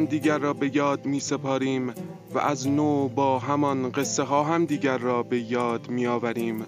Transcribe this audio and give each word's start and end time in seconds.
قصه 0.00 0.12
ها 0.12 0.16
هم 0.16 0.20
دیگر 0.20 0.38
را 0.38 0.52
به 0.52 0.76
یاد 0.76 1.06
می 1.06 1.20
سپاریم 1.20 1.92
و 2.34 2.38
از 2.38 2.68
نو 2.68 3.08
با 3.08 3.38
همان 3.38 3.90
قصه 3.90 4.22
ها 4.22 4.44
هم 4.44 4.64
دیگر 4.64 4.98
را 4.98 5.22
به 5.22 5.40
یاد 5.40 5.88
می 5.88 6.06
آوریم. 6.06 6.66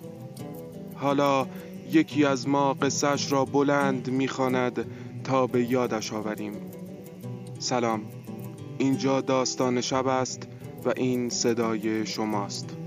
حالا 0.94 1.46
یکی 1.90 2.24
از 2.24 2.48
ما 2.48 2.74
قصهش 2.74 3.32
را 3.32 3.44
بلند 3.44 4.10
می‌خواند 4.10 4.86
تا 5.24 5.46
به 5.46 5.64
یادش 5.64 6.12
آوریم. 6.12 6.52
سلام. 7.58 8.02
اینجا 8.78 9.20
داستان 9.20 9.80
شب 9.80 10.06
است 10.06 10.48
و 10.84 10.92
این 10.96 11.28
صدای 11.28 12.06
شماست. 12.06 12.81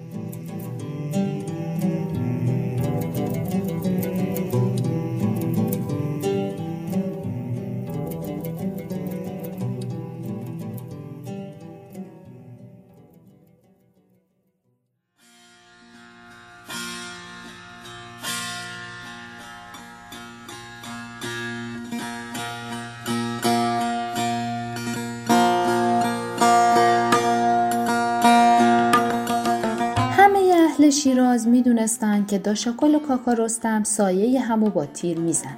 که 32.27 32.37
داشاکل 32.37 32.95
و 32.95 32.99
کاکا 32.99 33.33
رستم 33.33 33.83
سایه 33.83 34.39
همو 34.39 34.69
با 34.69 34.85
تیر 34.85 35.19
می‌زنن. 35.19 35.57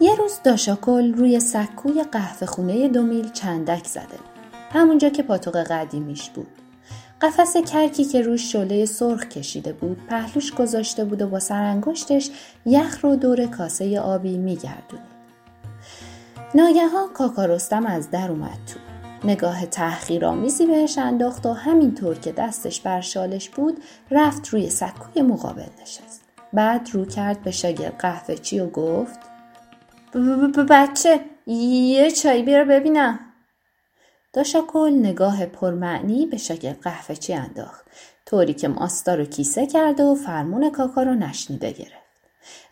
یه 0.00 0.14
روز 0.14 0.40
داشاکل 0.44 1.14
روی 1.14 1.40
سکوی 1.40 2.04
قهوه 2.12 2.46
خونه 2.46 2.88
دومیل 2.88 3.32
چندک 3.32 3.86
زده. 3.86 4.18
همونجا 4.72 5.08
که 5.08 5.22
پاتوق 5.22 5.56
قدیمیش 5.56 6.30
بود. 6.30 6.48
قفس 7.20 7.56
کرکی 7.56 8.04
که 8.04 8.22
روش 8.22 8.52
شله 8.52 8.86
سرخ 8.86 9.24
کشیده 9.24 9.72
بود 9.72 10.06
پهلوش 10.08 10.54
گذاشته 10.54 11.04
بود 11.04 11.22
و 11.22 11.26
با 11.26 11.40
سرانگشتش 11.40 12.30
یخ 12.66 13.04
رو 13.04 13.16
دور 13.16 13.46
کاسه 13.46 14.00
آبی 14.00 14.36
میگردونید. 14.36 15.18
ناگهان 16.54 17.08
کاکا 17.14 17.44
رستم 17.44 17.86
از 17.86 18.10
در 18.10 18.30
اومد 18.30 18.58
تو. 18.66 18.97
نگاه 19.24 19.66
تحقیرآمیزی 19.66 20.66
بهش 20.66 20.98
انداخت 20.98 21.46
و 21.46 21.52
همینطور 21.52 22.18
که 22.18 22.32
دستش 22.32 22.80
بر 22.80 23.00
شالش 23.00 23.48
بود 23.48 23.82
رفت 24.10 24.48
روی 24.48 24.70
سکوی 24.70 25.22
مقابل 25.22 25.68
نشست. 25.82 26.24
بعد 26.52 26.88
رو 26.92 27.04
کرد 27.04 27.42
به 27.42 27.50
شاگرد 27.50 27.98
قهوه 27.98 28.34
چی 28.34 28.60
و 28.60 28.66
گفت 28.66 29.18
بچه 30.70 31.20
یه 31.46 32.10
چای 32.10 32.42
بیار 32.42 32.64
ببینم. 32.64 33.18
داشاکل 34.32 34.92
نگاه 34.92 35.46
پرمعنی 35.46 36.26
به 36.26 36.36
شاگرد 36.36 36.80
قهوه 36.80 37.14
چی 37.14 37.34
انداخت 37.34 37.86
طوری 38.26 38.54
که 38.54 38.68
ماستا 38.68 39.14
رو 39.14 39.24
کیسه 39.24 39.66
کرده 39.66 40.04
و 40.04 40.14
فرمون 40.14 40.70
کاکا 40.70 41.02
رو 41.02 41.14
نشنیده 41.14 41.72
گرفت. 41.72 42.08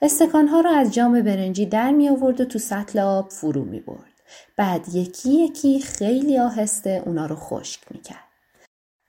استکانها 0.02 0.60
رو 0.60 0.70
از 0.70 0.94
جام 0.94 1.22
برنجی 1.22 1.66
در 1.66 1.90
می 1.90 2.08
آورد 2.08 2.40
و 2.40 2.44
تو 2.44 2.58
سطل 2.58 2.98
آب 2.98 3.30
فرو 3.30 3.64
می 3.64 3.80
برد. 3.80 4.15
بعد 4.56 4.94
یکی 4.94 5.30
یکی 5.30 5.80
خیلی 5.80 6.38
آهسته 6.38 7.02
اونا 7.06 7.26
رو 7.26 7.36
خشک 7.36 7.80
می‌کرد. 7.90 8.26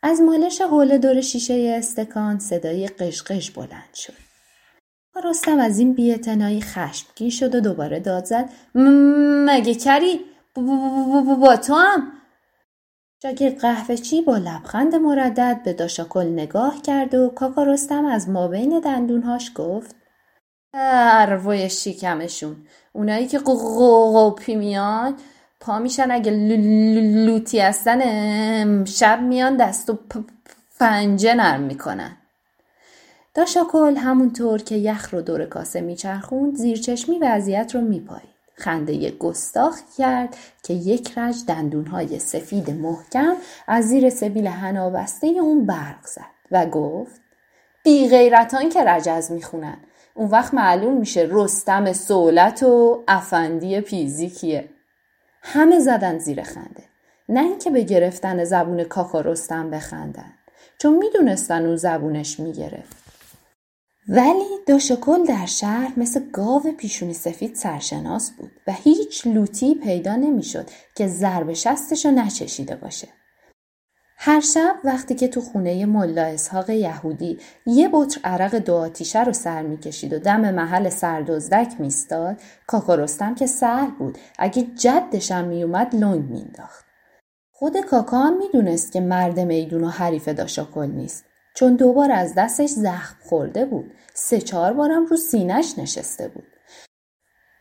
از 0.03 0.21
مالش 0.21 0.61
حول 0.61 0.97
دور 0.97 1.21
شیشه 1.21 1.75
استکان 1.77 2.39
صدای 2.39 2.87
قشقش 2.87 3.51
بلند 3.51 3.93
شد. 3.93 4.27
رستم 5.23 5.59
از 5.59 5.79
این 5.79 5.93
بیعتنایی 5.93 6.61
خشمگین 6.61 7.29
شد 7.29 7.55
و 7.55 7.59
دوباره 7.59 7.99
داد 7.99 8.25
زد 8.25 8.49
مگه 9.45 9.75
کری 9.75 10.19
با 11.41 11.55
تو 11.55 11.73
هم 11.73 12.11
شاگرد 13.23 13.57
قهوه 13.59 13.95
چی 13.95 14.21
با 14.21 14.37
لبخند 14.37 14.95
مردد 14.95 15.61
به 15.65 15.73
داشاکل 15.73 16.25
نگاه 16.25 16.81
کرد 16.81 17.15
و 17.15 17.29
کاکا 17.29 17.63
رستم 17.63 18.05
از 18.05 18.29
مابین 18.29 18.79
دندونهاش 18.79 19.51
گفت 19.55 19.95
اروای 20.79 21.69
شیکمشون 21.69 22.55
اونایی 22.93 23.27
که 23.27 23.39
قوپی 23.39 24.55
میان 24.55 25.15
پا 25.59 25.79
میشن. 25.79 26.11
اگه 26.11 26.31
لوتی 26.31 27.59
هستن 27.59 28.85
شب 28.85 29.21
میان 29.21 29.57
دست 29.57 29.89
و 29.89 29.97
پنجه 30.79 31.33
نرم 31.33 31.61
می‌کنن. 31.61 32.17
داشاکل 33.33 33.95
همونطور 33.95 34.61
که 34.61 34.75
یخ 34.75 35.13
رو 35.13 35.21
دور 35.21 35.45
کاسه 35.45 35.81
میچرخوند 35.81 36.55
زیرچشمی 36.55 37.19
وضعیت 37.19 37.75
رو 37.75 37.81
میپایید. 37.81 38.37
خنده 38.55 39.11
گستاخ 39.11 39.79
کرد 39.97 40.37
که 40.63 40.73
یک 40.73 41.17
رج 41.17 41.35
دندونهای 41.47 42.19
سفید 42.19 42.69
محکم 42.71 43.35
از 43.67 43.85
زیر 43.85 44.09
سبیل 44.09 44.47
هنابسته 44.47 45.27
اون 45.27 45.65
برق 45.65 46.05
زد 46.05 46.37
و 46.51 46.65
گفت 46.65 47.21
بی 47.83 48.09
غیرتان 48.09 48.69
که 48.69 48.83
رجز 48.83 49.31
می‌خونن. 49.31 49.77
اون 50.17 50.29
وقت 50.29 50.53
معلوم 50.53 50.97
میشه 50.97 51.27
رستم 51.31 51.93
سولت 51.93 52.63
و 52.63 53.03
افندی 53.07 53.81
پیزیکیه. 53.81 54.69
همه 55.41 55.79
زدن 55.79 56.17
زیر 56.17 56.43
خنده. 56.43 56.83
نه 57.29 57.39
اینکه 57.39 57.69
به 57.69 57.83
گرفتن 57.83 58.43
زبون 58.43 58.83
کاکا 58.83 59.21
رستم 59.21 59.69
بخندن. 59.69 60.33
چون 60.81 60.97
می‌دونستن 60.97 61.65
اون 61.65 61.75
زبونش 61.75 62.39
می‌گرفت 62.39 62.97
ولی 64.09 64.45
داشکل 64.67 65.25
در 65.25 65.45
شهر 65.45 65.93
مثل 65.97 66.29
گاو 66.31 66.71
پیشونی 66.77 67.13
سفید 67.13 67.55
سرشناس 67.55 68.31
بود 68.31 68.51
و 68.67 68.71
هیچ 68.71 69.27
لوتی 69.27 69.75
پیدا 69.75 70.15
نمی‌شد 70.15 70.69
که 70.95 71.07
ضرب 71.07 71.53
شستشو 71.53 72.11
نچشیده 72.11 72.75
باشه. 72.75 73.07
هر 74.19 74.39
شب 74.39 74.75
وقتی 74.83 75.15
که 75.15 75.27
تو 75.27 75.41
خونه 75.41 75.85
ملا 75.85 76.23
اسحاق 76.23 76.69
یهودی 76.69 77.39
یه 77.65 77.89
بطر 77.93 78.19
عرق 78.23 78.55
دو 78.55 78.75
آتیشه 78.75 79.23
رو 79.23 79.33
سر 79.33 79.61
می‌کشید 79.61 80.13
و 80.13 80.19
دم 80.19 80.53
محل 80.53 80.89
سردزدک 80.89 81.73
میستاد 81.79 82.41
کاکا 82.67 82.95
رستم 82.95 83.35
که 83.35 83.45
سر 83.45 83.87
بود. 83.99 84.17
اگه 84.39 84.61
جدشم 84.61 85.45
میومد 85.45 85.95
لنگ 85.95 86.29
مینداخت 86.29 86.85
خود 87.51 87.77
کاکا 87.77 88.19
هم 88.19 88.37
می‌دونست 88.37 88.91
که 88.91 89.01
مرد 89.01 89.39
میدون 89.39 89.83
و 89.83 89.89
حریف 89.89 90.27
داشاکل 90.27 90.85
نیست. 90.85 91.25
چون 91.55 91.75
دوبار 91.75 92.11
از 92.11 92.33
دستش 92.35 92.69
زخم 92.69 93.15
خورده 93.23 93.65
بود. 93.65 93.91
سه 94.13 94.41
چهار 94.41 94.73
بارم 94.73 95.05
رو 95.05 95.17
سینش 95.17 95.79
نشسته 95.79 96.27
بود. 96.27 96.47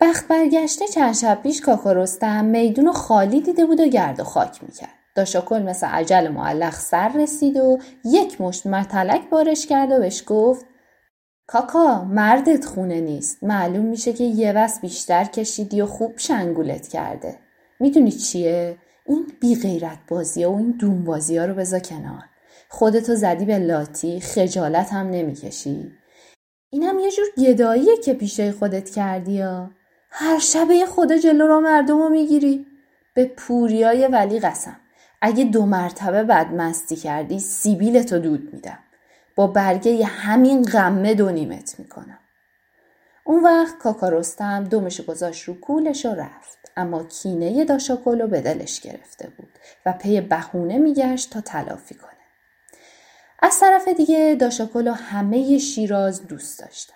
بخت 0.01 0.29
برگشته 0.29 0.89
چند 0.89 1.15
شب 1.15 1.43
پیش 1.43 1.61
کاکا 1.61 1.93
رستم 1.93 2.45
میدون 2.45 2.93
خالی 2.93 3.41
دیده 3.41 3.67
بود 3.67 3.81
و 3.81 3.87
گرد 3.87 4.21
و 4.21 4.25
خاک 4.25 4.65
می‌کرد. 4.65 4.96
داشاکل 5.17 5.63
مثل 5.63 5.87
عجل 5.87 6.29
معلق 6.29 6.75
سر 6.75 7.09
رسید 7.09 7.57
و 7.57 7.79
یک 8.05 8.41
مشت 8.41 8.67
متلک 8.67 9.31
بارش 9.31 9.67
کرد 9.67 9.93
و 9.93 9.99
بهش 9.99 10.23
گفت 10.27 10.67
کاکا 11.47 12.05
مردت 12.05 12.65
خونه 12.65 13.01
نیست. 13.01 13.45
معلوم 13.45 13.85
میشه 13.85 14.13
که 14.13 14.25
یه 14.25 14.53
وس 14.53 14.81
بیشتر 14.81 15.25
کشیدی 15.25 15.81
و 15.81 15.87
خوب 15.87 16.19
شنگولت 16.19 16.89
کرده. 16.89 17.39
می‌دونی 17.81 18.13
چیه؟ 18.13 18.77
این 19.07 19.27
بی 19.41 19.55
غیرت 19.55 19.99
بازی 20.09 20.45
و 20.45 20.51
این 20.51 20.71
دون 20.71 21.05
بازی 21.05 21.37
ها 21.37 21.45
رو 21.45 21.55
بذار 21.55 21.81
کنار. 21.81 22.23
خودتو 22.69 23.15
زدی 23.15 23.45
به 23.45 23.59
لاتی 23.59 24.21
خجالت 24.21 24.93
هم 24.93 25.07
نمی‌کشی. 25.11 25.93
اینم 26.71 26.99
یه 26.99 27.11
جور 27.11 27.27
گداییه 27.39 27.97
که 27.97 28.15
پیشه 28.15 28.53
خودت 28.53 28.91
کردی 28.91 29.41
ها. 29.41 29.71
هر 30.11 30.39
شبه 30.39 30.87
خدا 30.87 31.19
جلو 31.19 31.47
را 31.47 31.61
مردم 31.61 31.99
رو 31.99 32.09
می‌گیری. 32.09 32.67
به 33.15 33.25
پوریای 33.25 34.07
ولی 34.07 34.41
قسم. 34.41 34.77
اگه 35.27 35.45
دو 35.45 35.67
مرتبه 35.67 36.23
بدمستی 36.23 36.97
کردی 36.97 37.41
سیبیلتو 37.41 38.19
دود 38.19 38.55
میدم. 38.55 38.79
با 39.37 39.47
برگه 39.47 40.05
همین 40.05 40.63
غمه 40.63 41.15
دو 41.15 41.31
نیمت 41.31 41.79
می‌کنم. 41.79 42.19
اون 43.25 43.45
وقت 43.45 43.79
کاکا 43.79 44.09
رستم 44.09 44.65
دومشو 44.65 45.05
گذاشت 45.05 45.45
رو 45.45 45.61
کولش 45.61 46.07
و 46.07 46.15
رفت. 46.15 46.59
اما 46.77 47.05
کینه 47.05 47.65
داشاکلو 47.65 48.27
به 48.27 48.41
دلش 48.41 48.81
گرفته 48.81 49.29
بود 49.29 49.49
و 49.87 49.93
پی 49.93 50.21
بهونه 50.21 50.79
میگشت 50.79 51.33
تا 51.33 51.41
تلافی 51.41 51.95
کنه. 51.95 52.11
از 53.43 53.61
طرف 53.61 53.89
دیگه 53.89 54.37
داشاکلو 54.41 54.93
همه 54.93 55.59
شیراز 55.59 56.27
دوست 56.27 56.61
داشتن. 56.61 56.95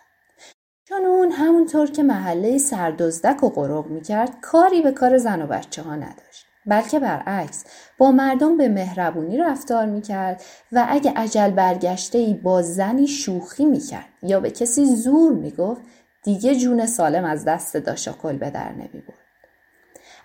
چون 0.89 1.05
اون 1.05 1.33
همونطور 1.33 1.91
که 1.91 2.03
محله 2.03 2.59
سردزدک 2.59 3.43
و 3.43 3.51
قروق 3.51 3.87
می‌کرد 3.87 4.41
کاری 4.41 4.83
به 4.83 4.93
کار 4.93 5.19
زن 5.19 5.43
و 5.43 5.47
بچه 5.47 5.83
ها 5.83 5.95
نداشت. 5.97 6.50
بلکه 6.67 7.01
برعکس 7.01 7.65
با 7.99 8.13
مردم 8.13 8.57
به 8.57 8.69
مهربونی 8.69 9.39
رفتار 9.39 9.87
می‌کرد 9.87 10.43
و 10.73 10.87
اگه 10.89 11.13
عجل 11.17 11.51
برگشته 11.51 12.19
ای 12.19 12.35
با 12.35 12.63
زنی 12.63 13.07
شوخی 13.07 13.65
می‌کرد 13.65 14.09
یا 14.23 14.41
به 14.41 14.51
کسی 14.51 14.85
زور 14.85 15.33
می‌گفت 15.33 15.83
دیگه 16.23 16.57
جون 16.57 16.87
سالم 16.87 17.25
از 17.25 17.45
دست 17.45 17.77
داشاکل 17.77 18.37
به 18.37 18.51
در 18.51 18.73
نمی‌برد. 18.73 19.19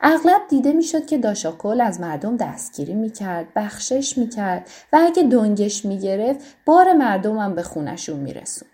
اغلب 0.02 0.42
دیده 0.50 0.74
می‌شد 0.74 1.06
که 1.06 1.18
داشاکل 1.18 1.82
از 1.82 2.02
مردم 2.02 2.38
دستگیری 2.38 2.94
می‌کرد 2.94 3.48
بخشش 3.56 4.18
می‌کرد 4.18 4.70
و 4.94 5.00
اگه 5.02 5.24
دنگش 5.24 5.86
می‌گرفت 5.86 6.40
بار 6.66 6.94
مردمم 6.94 7.56
به 7.56 7.64
خونشون 7.64 8.20
میرسون 8.20 8.70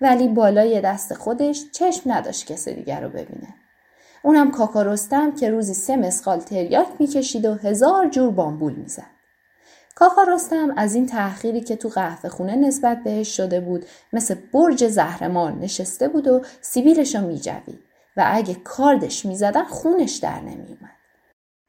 ولی 0.00 0.28
بالای 0.28 0.80
دست 0.80 1.14
خودش 1.14 1.64
چشم 1.72 2.12
نداشت 2.12 2.46
کسی 2.52 2.74
دیگر 2.74 3.00
رو 3.00 3.08
ببینه. 3.08 3.54
اونم 4.22 4.50
کاکا 4.50 4.82
رستم 4.82 5.32
که 5.34 5.50
روزی 5.50 5.74
سه 5.74 5.96
مسقال 5.96 6.40
تریاک 6.40 6.88
می‌کشید 6.98 7.44
و 7.44 7.54
هزار 7.54 8.08
جور 8.08 8.30
بامبول 8.30 8.72
می‌زد 8.72 9.18
کاکا 9.94 10.22
رستم 10.22 10.74
از 10.76 10.94
این 10.94 11.06
تأخیری 11.06 11.60
که 11.60 11.76
تو 11.76 11.88
قهوه 11.88 12.30
خونه 12.30 12.56
نسبت 12.56 13.04
بهش 13.04 13.36
شده 13.36 13.60
بود 13.60 13.86
مثل 14.12 14.34
برج 14.52 14.88
زهرمار 14.88 15.52
نشسته 15.52 16.08
بود 16.08 16.28
و 16.28 16.42
سیبیلش 16.60 17.14
رو 17.14 17.26
میجوید 17.26 17.78
و 18.16 18.24
اگه 18.26 18.54
کاردش 18.54 19.26
می‌زدن 19.26 19.64
خونش 19.64 20.16
در 20.16 20.40
نمیومد. 20.40 20.98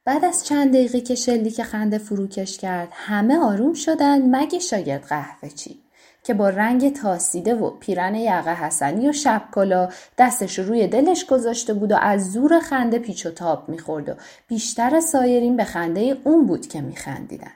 بعد 0.06 0.25
از 0.25 0.45
چند 0.45 0.69
دقیقه 0.69 1.02
که 1.02 1.16
شلیک 1.16 1.63
خنده 1.63 1.98
فروکش 1.98 2.57
کرد 2.57 2.90
همه 2.92 3.38
آروم 3.38 3.74
شدن 3.74 4.36
مگه 4.36 4.60
شاگرد 4.60 5.04
قهوه 5.04 5.50
چی 5.50 5.84
که 6.24 6.33
با 6.33 6.50
رنگ 6.50 6.94
تاسیده 6.94 7.56
و 7.56 7.69
پیرن 7.69 8.16
یقه 8.16 8.66
حسنی 8.66 9.10
و 9.10 9.13
شب 9.13 9.42
کلا 9.51 9.89
دستش 10.18 10.60
روی 10.60 10.88
دلش 10.88 11.25
گذاشته 11.25 11.74
بود 11.74 11.92
و 11.92 11.95
از 12.01 12.31
زور 12.31 12.60
خنده 12.60 13.00
پیچ 13.00 13.25
و 13.25 13.31
تاب 13.31 13.69
می‌خورد 13.69 14.10
و 14.10 14.13
بیشتر 14.48 15.00
سایرین 15.00 15.57
به 15.57 15.63
خنده 15.63 16.18
اون 16.24 16.45
بود 16.45 16.68
که 16.68 16.81
میخندیدن. 16.81 17.51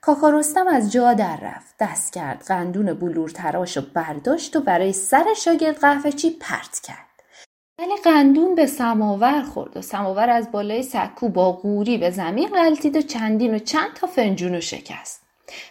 کاکا 0.00 0.30
رستم 0.30 0.66
از 0.66 0.92
جا 0.92 1.14
در 1.14 1.36
رفت. 1.36 1.74
دست 1.80 2.12
کرد 2.12 2.42
قندون 2.42 2.94
بلور 2.94 3.30
تراش 3.30 3.76
و 3.76 3.80
برداشت 3.94 4.56
و 4.56 4.60
برای 4.60 4.92
سر 4.92 5.24
شاگرد 5.36 5.76
قهوه 5.76 6.10
چی 6.10 6.30
پرت 6.30 6.80
کرد. 6.82 7.12
ولی 7.78 7.96
قندون 8.04 8.54
به 8.54 8.66
سماور 8.66 9.42
خورد 9.42 9.76
و 9.76 9.82
سماور 9.82 10.30
از 10.30 10.50
بالای 10.52 10.82
سکو 10.82 11.28
با 11.28 11.52
قوری 11.52 11.98
به 11.98 12.10
زمین 12.10 12.48
غلطید 12.48 12.96
و 12.96 13.02
چندین 13.02 13.54
و 13.54 13.58
چند 13.58 13.94
تا 13.94 14.06
فنجون 14.06 14.60
شکست. 14.60 15.21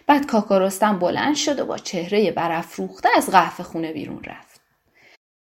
بعد 0.08 0.26
کاکا 0.26 0.58
رستم 0.58 1.00
بلند 1.00 1.36
شد 1.36 1.60
و 1.60 1.66
با 1.66 1.78
چهره 1.78 2.32
برافروخته 2.32 3.10
از 3.18 3.30
قهوه 3.30 3.64
خونه 3.64 3.94
بیرون 3.94 4.24
رفت. 4.24 4.62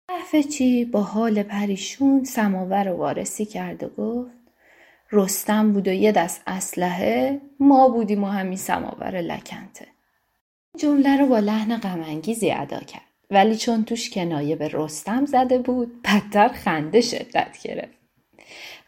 قهوه 0.09 0.43
چی؟ 0.43 0.85
با 0.85 1.03
حال 1.03 1.43
پریشون 1.43 2.25
سماور 2.25 2.85
رو 2.85 2.97
وارسی 2.97 3.45
کرد 3.45 3.83
و 3.83 3.89
گفت 3.89 4.41
رستم 5.13 5.73
بود 5.73 5.89
و 5.89 5.93
یه 5.93 6.13
دست 6.13 6.43
اسلحه 6.47 7.41
ما 7.61 7.89
بودیم 7.89 8.25
و 8.25 8.27
همین 8.27 8.57
سماور 8.57 9.21
لکنته. 9.21 9.87
جمله 10.79 11.17
رو 11.17 11.27
با 11.27 11.39
لحن 11.39 11.77
غمانگیزی 11.77 12.51
ادا 12.51 12.81
کرد. 12.81 13.03
ولی 13.31 13.57
چون 13.57 13.85
توش 13.85 14.11
کنایه 14.11 14.57
به 14.57 14.71
رستم 14.73 15.27
زده 15.27 15.59
بود 15.59 16.03
بدتر 16.03 16.49
خنده 16.49 17.01
شدت 17.01 17.59
گرفت. 17.63 17.99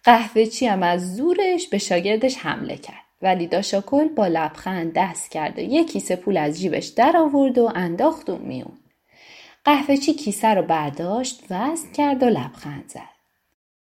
قهوه 0.04 0.46
چی 0.46 0.66
هم 0.66 0.82
از 0.82 1.16
زورش 1.16 1.68
به 1.68 1.78
شاگردش 1.78 2.36
حمله 2.36 2.76
کرد. 2.76 3.04
ولی 3.22 3.46
داشاکل 3.46 4.08
با 4.08 4.26
لبخند 4.26 4.92
دست 4.94 5.30
کرد 5.30 5.58
و 5.58 5.62
یک 5.62 5.92
کیسه 5.92 6.16
پول 6.16 6.36
از 6.36 6.60
جیبش 6.60 6.86
در 6.86 7.16
آورد 7.16 7.58
و 7.58 7.72
انداخت 7.74 8.30
و 8.30 8.36
میون 8.36 8.78
قهوه 9.64 9.96
چی 9.96 10.14
کیسه 10.14 10.48
رو 10.48 10.62
برداشت 10.62 11.42
وزن 11.50 11.92
کرد 11.92 12.22
و 12.22 12.26
لبخند 12.26 12.84
زد 12.88 13.12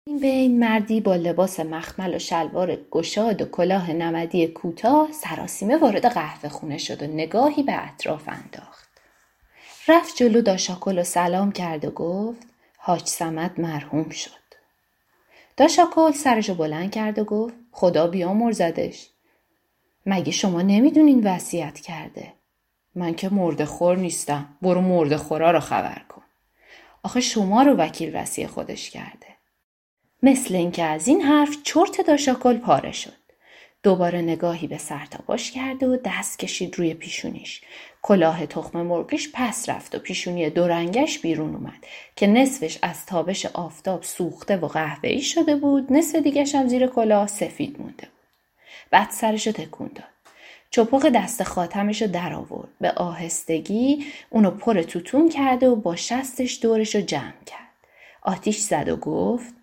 این 0.08 0.20
بین 0.20 0.60
مردی 0.60 1.02
با 1.02 1.16
لباس 1.16 1.60
مخمل 1.60 2.16
و 2.16 2.20
شلوار 2.20 2.78
گشاد 2.92 3.42
و 3.42 3.46
کلاه 3.46 3.92
نمدی 3.92 4.48
کوتاه 4.48 5.12
سراسیمه 5.12 5.78
وارد 5.78 6.06
قهوه 6.06 6.50
خونه 6.50 6.78
شد 6.78 7.04
و 7.04 7.08
نگاهی 7.08 7.64
به 7.64 7.88
اطراف 7.88 8.30
انداخت. 8.30 8.90
رفت 9.88 10.16
جلو 10.16 10.42
داشاکل 10.42 11.00
و 11.00 11.04
سلام 11.04 11.52
کرد 11.52 11.86
و 11.86 11.92
گفت 11.92 12.48
حاج 12.78 13.08
سمت 13.08 13.60
مرحوم 13.60 14.10
شد. 14.10 14.32
داشاکل 15.58 16.12
سرشو 16.12 16.56
بلند 16.56 16.92
کرد 16.92 17.20
و 17.20 17.24
گفت 17.24 17.54
خدا 17.72 18.08
بیامرزدش. 18.08 19.10
مگه 20.10 20.32
شما 20.32 20.62
نمی‌دونین 20.62 21.28
وصیت 21.28 21.80
کرده؟ 21.80 22.34
من 22.96 23.14
که 23.14 23.30
مرده 23.30 23.66
خور 23.66 23.98
نیستم. 23.98 24.46
برو 24.62 24.82
مرده 24.82 25.18
خورا 25.18 25.52
رو 25.52 25.60
خبر 25.60 26.02
کن. 26.10 26.22
آخه 27.04 27.22
شما 27.22 27.62
رو 27.62 27.74
وکیل 27.74 28.16
وصیه 28.16 28.48
خودش 28.48 28.90
کرده. 28.90 29.28
مثل 30.24 30.56
اینکه 30.56 30.84
از 30.84 31.08
این 31.08 31.22
حرف 31.22 31.58
چرت 31.64 32.02
داشاکل 32.02 32.58
پاره 32.58 32.92
شد. 32.92 33.14
دوباره 33.84 34.22
نگاهی 34.22 34.68
به 34.68 34.78
سرتاپاش 34.78 35.52
کرد 35.52 35.84
و 35.84 35.98
دست 36.06 36.40
کشید 36.40 36.80
روی 36.80 36.94
پیشونیش. 36.94 37.62
کلاه 38.02 38.46
تخم 38.46 38.82
مرغیش 38.82 39.30
پس 39.34 39.70
رفت 39.70 39.96
و 39.96 40.00
پیشونی 40.00 40.50
دورنگش 40.50 41.20
بیرون 41.20 41.56
اومد 41.56 41.86
که 42.16 42.28
نصفش 42.28 42.80
از 42.82 43.06
تابش 43.06 43.46
آفتاب 43.46 44.04
سوخته 44.04 44.58
و 44.58 44.68
قهوه‌ای 44.68 45.22
شده 45.22 45.56
بود 45.56 45.94
نصف 45.94 46.16
دیگش 46.16 46.56
هم 46.56 46.68
زیر 46.68 46.88
کلاه 46.88 47.28
سفید 47.28 47.82
مونده 47.82 48.08
بود. 48.08 48.17
بعد 48.90 49.12
سرشو 49.12 49.52
تکون 49.52 49.90
داد. 49.96 50.08
چپق 50.70 51.10
دست 51.10 51.44
خاتمشو 51.44 52.08
در 52.08 52.34
آورد. 52.34 52.70
به 52.82 52.92
آهستگی 52.92 54.06
اونو 54.30 54.52
پر 54.52 54.82
توتون 54.82 55.30
کرده 55.30 55.68
و 55.68 55.76
با 55.76 55.96
شستش 55.96 56.60
دورشو 56.62 57.02
جمع 57.02 57.44
کرد. 57.46 57.68
آتیش 58.22 58.58
زد 58.58 58.90
و 58.90 58.96
گفت 58.96 59.54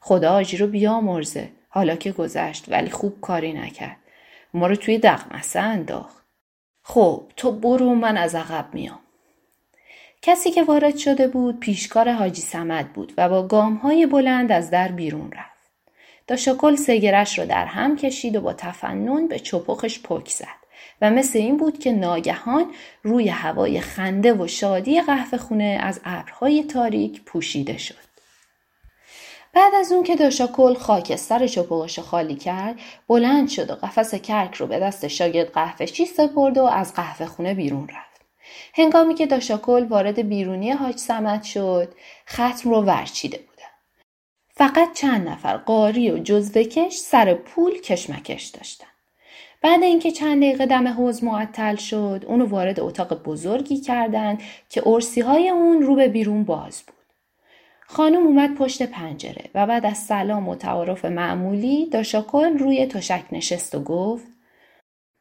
خدا 0.00 0.32
آجی 0.34 0.56
رو 0.56 0.66
بیامرزه 0.66 1.50
حالا 1.68 1.96
که 1.96 2.12
گذشت 2.12 2.64
ولی 2.68 2.90
خوب 2.90 3.20
کاری 3.20 3.52
نکرد 3.52 3.96
ما 4.54 4.66
رو 4.66 4.76
توی 4.76 4.98
دقمسه 4.98 5.60
انداخت 5.60 6.24
خب 6.82 7.22
تو 7.36 7.52
برو 7.52 7.94
من 7.94 8.16
از 8.16 8.34
عقب 8.34 8.74
میام 8.74 8.98
کسی 10.22 10.50
که 10.50 10.62
وارد 10.62 10.96
شده 10.96 11.28
بود 11.28 11.60
پیشکار 11.60 12.12
حاجی 12.12 12.42
سمد 12.42 12.92
بود 12.92 13.12
و 13.16 13.28
با 13.28 13.46
گام 13.46 13.74
های 13.74 14.06
بلند 14.06 14.52
از 14.52 14.70
در 14.70 14.88
بیرون 14.88 15.32
رفت. 15.32 15.53
داشاکل 16.26 16.76
سگرش 16.76 17.38
رو 17.38 17.46
در 17.46 17.66
هم 17.66 17.96
کشید 17.96 18.36
و 18.36 18.40
با 18.40 18.52
تفنن 18.52 19.28
به 19.28 19.38
چپخش 19.38 20.00
پک 20.02 20.28
زد 20.28 20.64
و 21.00 21.10
مثل 21.10 21.38
این 21.38 21.56
بود 21.56 21.78
که 21.78 21.92
ناگهان 21.92 22.70
روی 23.02 23.28
هوای 23.28 23.80
خنده 23.80 24.32
و 24.32 24.46
شادی 24.46 25.00
قهوه 25.00 25.38
خونه 25.38 25.78
از 25.82 26.00
ابرهای 26.04 26.64
تاریک 26.64 27.22
پوشیده 27.24 27.78
شد. 27.78 28.04
بعد 29.54 29.74
از 29.74 29.92
اون 29.92 30.02
که 30.02 30.16
داشاکل 30.16 30.74
خاکستر 30.74 31.46
چپقش 31.46 31.98
خالی 31.98 32.34
کرد 32.34 32.80
بلند 33.08 33.48
شد 33.48 33.70
و 33.70 33.74
قفس 33.74 34.14
کرک 34.14 34.54
رو 34.54 34.66
به 34.66 34.78
دست 34.78 35.08
شاگرد 35.08 35.52
قهوه 35.52 35.86
چی 35.86 36.06
سپرد 36.06 36.58
و 36.58 36.64
از 36.64 36.94
قهوه 36.94 37.26
خونه 37.26 37.54
بیرون 37.54 37.88
رفت 37.88 38.20
هنگامی 38.74 39.14
که 39.14 39.26
داشاکل 39.26 39.84
وارد 39.84 40.28
بیرونی 40.28 40.70
حاج 40.70 40.96
سمت 40.96 41.42
شد 41.42 41.94
ختم 42.28 42.70
رو 42.70 42.82
ورچیده 42.82 43.38
بودن 43.38 43.53
فقط 44.56 44.92
چند 44.92 45.28
نفر 45.28 45.56
قاری 45.56 46.10
و 46.10 46.18
جزوکش 46.18 46.96
سر 46.96 47.34
پول 47.34 47.80
کشمکش 47.80 48.44
داشتن 48.44 48.86
بعد 49.62 49.82
اینکه 49.82 50.10
چند 50.10 50.42
دقیقه 50.42 50.66
دم 50.66 50.88
حوز 50.88 51.24
معطل 51.24 51.76
شد 51.76 52.24
اونو 52.26 52.46
وارد 52.46 52.80
اتاق 52.80 53.22
بزرگی 53.22 53.80
کردند 53.80 54.42
که 54.68 54.88
ارسی 54.88 55.20
های 55.20 55.48
اون 55.48 55.82
رو 55.82 55.94
به 55.94 56.08
بیرون 56.08 56.44
باز 56.44 56.82
بود 56.86 56.94
خانم 57.86 58.26
اومد 58.26 58.54
پشت 58.54 58.82
پنجره 58.82 59.50
و 59.54 59.66
بعد 59.66 59.86
از 59.86 59.98
سلام 59.98 60.48
و 60.48 60.54
تعارف 60.54 61.04
معمولی 61.04 61.86
داشاکل 61.86 62.58
روی 62.58 62.86
تشک 62.86 63.24
نشست 63.32 63.74
و 63.74 63.80
گفت 63.80 64.26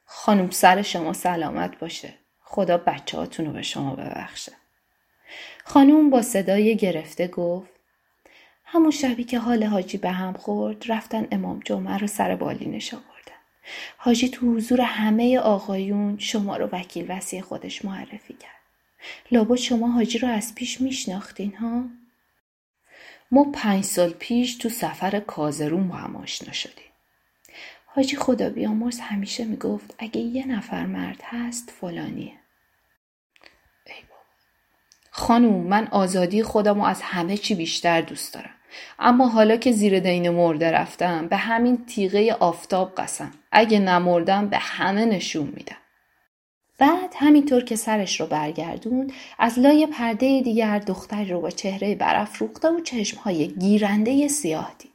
خانم 0.06 0.50
سر 0.50 0.82
شما 0.82 1.14
سلامت 1.14 1.80
باشه. 1.80 2.14
خدا 2.40 2.78
بچه 2.78 3.18
هاتون 3.18 3.54
به 3.54 3.62
شما 3.62 3.96
ببخشه. 3.96 4.52
خانم 5.66 6.10
با 6.10 6.22
صدای 6.22 6.76
گرفته 6.76 7.28
گفت 7.28 7.73
همون 8.74 8.92
شبی 8.92 9.24
که 9.24 9.40
حال 9.40 9.64
حاجی 9.64 9.98
به 9.98 10.12
هم 10.12 10.34
خورد 10.34 10.92
رفتن 10.92 11.28
امام 11.32 11.60
جمعه 11.66 11.98
رو 11.98 12.08
سر 12.08 12.36
بالینش 12.36 12.94
آوردن. 12.94 13.40
حاجی 13.98 14.30
تو 14.30 14.56
حضور 14.56 14.82
همه 14.82 15.40
آقایون 15.40 16.20
شما 16.20 16.58
رو 16.58 16.70
وکیل 16.72 17.06
وسیع 17.10 17.42
خودش 17.42 17.86
معرفی 17.86 18.34
کرد. 18.34 18.62
لابد 19.32 19.56
شما 19.56 19.88
حاجی 19.88 20.18
رو 20.18 20.28
از 20.28 20.56
پیش 20.56 20.82
میشناختین 20.82 21.56
ها؟ 21.56 21.84
ما 23.32 23.52
پنج 23.54 23.84
سال 23.84 24.10
پیش 24.10 24.56
تو 24.56 24.70
سفر 24.70 25.20
کازرون 25.20 25.88
با 25.88 25.96
هم 25.96 26.16
آشنا 26.16 26.54
شدیم. 26.54 26.92
حاجی 27.86 28.16
خدا 28.16 28.50
بیامرز 28.50 29.00
همیشه 29.00 29.46
می‌گفت 29.46 29.96
اگه 29.98 30.22
یه 30.22 30.48
نفر 30.48 30.86
مرد 30.86 31.22
هست 31.24 31.70
فلانیه. 31.70 32.34
خانوم 35.16 35.68
من 35.68 35.88
آزادی 35.88 36.44
خودم 36.44 36.80
و 36.80 36.84
از 36.84 37.02
همه 37.02 37.38
چی 37.38 37.56
بیشتر 37.56 38.02
دوست 38.02 38.34
دارم. 38.34 38.56
اما 39.00 39.28
حالا 39.28 39.58
که 39.58 39.72
زیر 39.72 40.00
دین 40.00 40.30
مرده 40.30 40.72
رفتم 40.72 41.28
به 41.28 41.38
همین 41.38 41.86
تیغه 41.86 42.34
آفتاب 42.34 42.96
قسم. 42.96 43.32
اگه 43.52 43.80
نمردم 43.80 44.48
به 44.48 44.58
همه 44.58 45.06
نشون 45.06 45.54
میدم. 45.56 45.78
بعد 46.80 47.14
همینطور 47.18 47.64
که 47.64 47.76
سرش 47.76 48.20
رو 48.20 48.28
برگردوند 48.28 49.14
از 49.40 49.60
لای 49.60 49.88
پرده 49.88 50.42
دیگر 50.42 50.80
دختر 50.80 51.24
رو 51.24 51.42
با 51.42 51.50
چهره 51.50 51.96
برافروخته 51.96 52.70
و 52.70 52.80
چشمهای 52.80 53.48
گیرنده 53.48 54.28
سیاه 54.28 54.76
دید. 54.80 54.94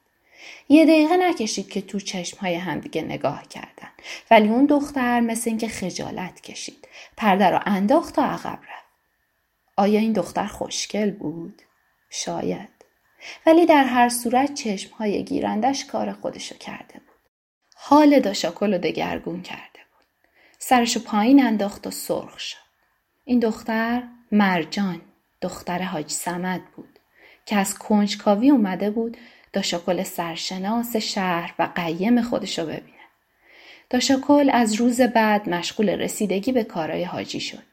یه 0.69 0.85
دقیقه 0.85 1.17
نکشید 1.17 1.69
که 1.69 1.81
تو 1.81 2.01
چشمهای 2.01 2.55
همدیگه 2.55 3.03
نگاه 3.03 3.49
کردن 3.49 3.89
ولی 4.31 4.49
اون 4.49 4.67
دختر 4.67 5.21
مثل 5.21 5.51
اینکه 5.51 5.69
خجالت 5.69 6.41
کشید 6.41 6.89
پرده 7.17 7.51
رو 7.51 7.61
انداخت 7.67 8.19
و 8.19 8.23
عقب 8.23 8.59
رفت 8.59 8.89
آیا 9.77 10.01
این 10.01 10.13
دختر 10.13 10.47
خوشگل 10.47 11.11
بود 11.11 11.63
شاید 12.11 12.78
ولی 13.47 13.67
در 13.67 13.85
هر 13.85 14.09
صورت 14.09 14.55
چشمهای 14.55 15.25
گیرندش 15.25 15.85
کار 15.85 16.13
خودشو 16.13 16.59
کرده 16.59 16.95
بود 16.95 17.19
حال 17.77 18.21
داشاکل 18.21 18.73
رو 18.73 18.79
دگرگون 18.79 19.43
کرده 19.43 19.81
بود 19.93 20.07
سرشو 20.59 21.01
پایین 21.01 21.47
انداخت 21.47 21.87
و 21.87 21.91
سرخ 21.91 22.39
شد 22.39 22.57
این 23.25 23.39
دختر 23.39 24.03
مرجان 24.33 25.01
دختر 25.41 25.83
حاج 25.83 26.11
سمد 26.11 26.61
بود 26.77 26.99
که 27.47 27.57
از 27.57 27.79
کنجکاوی 27.79 28.51
اومده 28.51 28.91
بود 28.91 29.17
داشاکل 29.53 30.03
سرشناس 30.03 30.97
شهر 30.97 31.55
و 31.59 31.69
قیم 31.75 32.23
خودشو 32.23 32.63
ببینه. 32.63 32.99
داشاکل 33.91 34.51
از 34.53 34.75
روز 34.75 35.01
بعد 35.01 35.49
مشغول 35.49 35.91
رسیدگی 35.91 36.53
به 36.53 36.65
کارهای 36.65 37.05
حاجی 37.05 37.41
شد. 37.41 37.68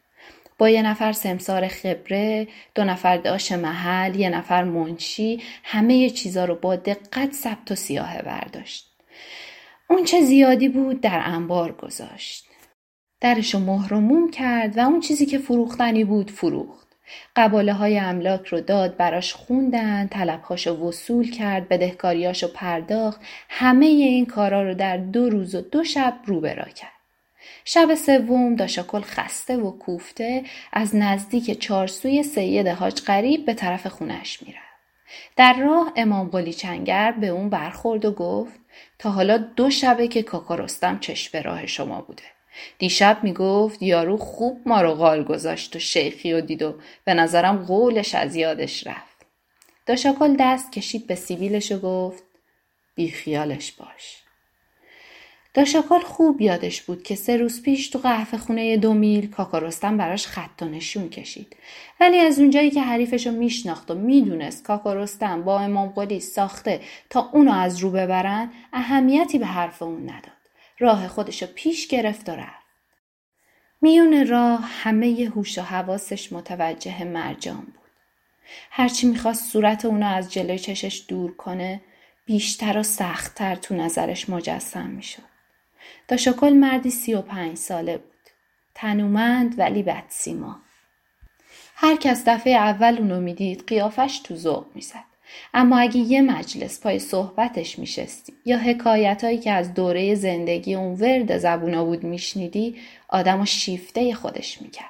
با 0.57 0.69
یه 0.69 0.81
نفر 0.81 1.11
سمسار 1.11 1.67
خبره، 1.67 2.47
دو 2.75 2.83
نفر 2.83 3.17
داش 3.17 3.51
محل، 3.51 4.15
یه 4.15 4.29
نفر 4.29 4.63
منشی، 4.63 5.41
همه 5.63 6.09
چیزا 6.09 6.45
رو 6.45 6.55
با 6.55 6.75
دقت 6.75 7.33
ثبت 7.33 7.71
و 7.71 7.75
سیاهه 7.75 8.21
برداشت. 8.21 8.91
اون 9.89 10.03
چه 10.03 10.21
زیادی 10.21 10.69
بود 10.69 11.01
در 11.01 11.21
انبار 11.25 11.71
گذاشت. 11.71 12.45
مهر 13.53 13.93
و 13.93 13.99
موم 13.99 14.31
کرد 14.31 14.77
و 14.77 14.81
اون 14.81 14.99
چیزی 14.99 15.25
که 15.25 15.37
فروختنی 15.37 16.03
بود 16.03 16.31
فروخت. 16.31 16.87
قباله 17.35 17.73
های 17.73 17.99
املاک 17.99 18.47
رو 18.47 18.61
داد 18.61 18.97
براش 18.97 19.33
خوندن 19.33 20.07
طلبهاشو 20.07 20.71
وصول 20.71 21.31
کرد 21.31 21.67
بدهکاریاشو 21.67 22.47
پرداخت 22.47 23.21
همه 23.49 23.85
این 23.85 24.25
کارا 24.25 24.63
رو 24.63 24.73
در 24.73 24.97
دو 24.97 25.29
روز 25.29 25.55
و 25.55 25.61
دو 25.61 25.83
شب 25.83 26.19
رو 26.25 26.41
برا 26.41 26.65
کرد 26.65 26.94
شب 27.65 27.95
سوم 27.95 28.55
داشاکل 28.55 29.01
خسته 29.01 29.57
و 29.57 29.71
کوفته 29.71 30.43
از 30.73 30.95
نزدیک 30.95 31.59
چارسوی 31.59 32.23
سید 32.23 32.67
حاج 32.67 33.01
قریب 33.01 33.45
به 33.45 33.53
طرف 33.53 33.87
خونش 33.87 34.43
می‌رفت. 34.43 34.65
در 35.35 35.53
راه 35.53 35.93
امام 35.95 36.29
قلی 36.29 36.53
چنگر 36.53 37.11
به 37.11 37.27
اون 37.27 37.49
برخورد 37.49 38.05
و 38.05 38.11
گفت 38.11 38.59
تا 38.99 39.11
حالا 39.11 39.37
دو 39.37 39.69
شبه 39.69 40.07
که 40.07 40.23
کاکا 40.23 40.55
رستم 40.55 40.99
چشم 40.99 41.37
راه 41.37 41.65
شما 41.65 42.01
بوده. 42.01 42.23
دیشب 42.77 43.19
می‌گفت 43.23 43.83
یارو 43.83 44.17
خوب 44.17 44.61
ما 44.65 44.81
رو 44.81 44.93
غال 44.95 45.23
گذاشت 45.23 45.75
و 45.75 45.79
شیخی 45.79 46.33
و 46.33 46.41
دید 46.41 46.61
و 46.61 46.75
به 47.05 47.13
نظرم 47.13 47.65
قولش 47.65 48.15
از 48.15 48.35
یادش 48.35 48.87
رفت. 48.87 49.25
داشاکل 49.85 50.35
دست 50.39 50.71
کشید 50.71 51.07
به 51.07 51.15
سیویلش 51.15 51.71
و 51.71 51.79
گفت 51.79 52.23
بیخیالش 52.95 53.71
باش. 53.71 54.24
داشاکل 55.55 55.99
خوب 55.99 56.41
یادش 56.41 56.81
بود 56.81 57.03
که 57.03 57.15
سه 57.15 57.37
روز 57.37 57.61
پیش 57.61 57.89
تو 57.89 57.99
قهوه 57.99 58.37
خونه 58.37 58.77
دو 58.77 58.93
میل 58.93 59.29
کاکارستم 59.29 59.97
براش 59.97 60.27
خط 60.27 60.61
و 60.61 60.65
نشون 60.65 61.09
کشید 61.09 61.55
ولی 61.99 62.19
از 62.19 62.39
اونجایی 62.39 62.71
که 62.71 62.81
حریفش 62.81 63.27
رو 63.27 63.33
میشناخت 63.33 63.91
و 63.91 63.95
می‌دونست 63.95 64.63
کاکارستم 64.63 65.43
با 65.43 65.59
امام 65.59 65.89
قلی 65.89 66.19
ساخته 66.19 66.81
تا 67.09 67.29
اونو 67.33 67.51
از 67.53 67.79
رو 67.79 67.91
ببرن 67.91 68.51
اهمیتی 68.73 69.39
به 69.39 69.45
حرف 69.45 69.81
اون 69.81 70.03
نداد 70.03 70.31
راه 70.79 71.07
خودشو 71.07 71.45
پیش 71.45 71.87
گرفت 71.87 72.29
و 72.29 72.31
رفت. 72.31 72.65
میون 73.81 74.27
راه 74.27 74.59
همه 74.61 75.31
هوش 75.35 75.57
و 75.57 75.61
حواسش 75.61 76.33
متوجه 76.33 77.03
مرجان 77.03 77.61
بود. 77.61 77.91
هرچی 78.71 79.07
می‌خواست 79.07 79.51
صورت 79.51 79.85
اونو 79.85 80.07
از 80.07 80.33
جلوی 80.33 80.59
چشش 80.59 81.05
دور 81.07 81.35
کنه 81.35 81.81
بیشتر 82.25 82.77
و 82.77 82.83
سختتر 82.83 83.55
تو 83.55 83.75
نظرش 83.75 84.29
مجسم 84.29 84.87
می‌شد. 84.89 85.34
داشاکل 86.07 86.53
مردی 86.53 86.89
سی 86.89 87.13
و 87.13 87.21
پنج 87.21 87.57
ساله 87.57 87.97
بود. 87.97 88.11
تنومند 88.75 89.59
ولی 89.59 89.83
بدسیما. 89.83 90.55
هر 91.75 91.95
کس 91.95 92.23
دفعه 92.27 92.53
اول 92.53 92.97
اونو 92.97 93.21
می‌دید 93.21 93.63
قیافش 93.67 94.19
تو 94.19 94.35
ذوق 94.35 94.65
می‌زد. 94.75 95.03
اما 95.53 95.77
اگه 95.77 95.97
یه 95.97 96.21
مجلس 96.21 96.81
پای 96.81 96.99
صحبتش 96.99 97.79
میشستی 97.79 98.33
یا 98.45 98.57
حکایتهایی 98.57 99.37
که 99.37 99.51
از 99.51 99.73
دوره 99.73 100.15
زندگی 100.15 100.75
اون 100.75 100.93
ورد 100.99 101.37
زبونا 101.37 101.85
بود 101.85 102.03
میشنیدی 102.03 102.75
آدم 103.09 103.41
و 103.41 103.45
شیفته 103.45 104.13
خودش 104.13 104.61
می‌کرد. 104.61 104.89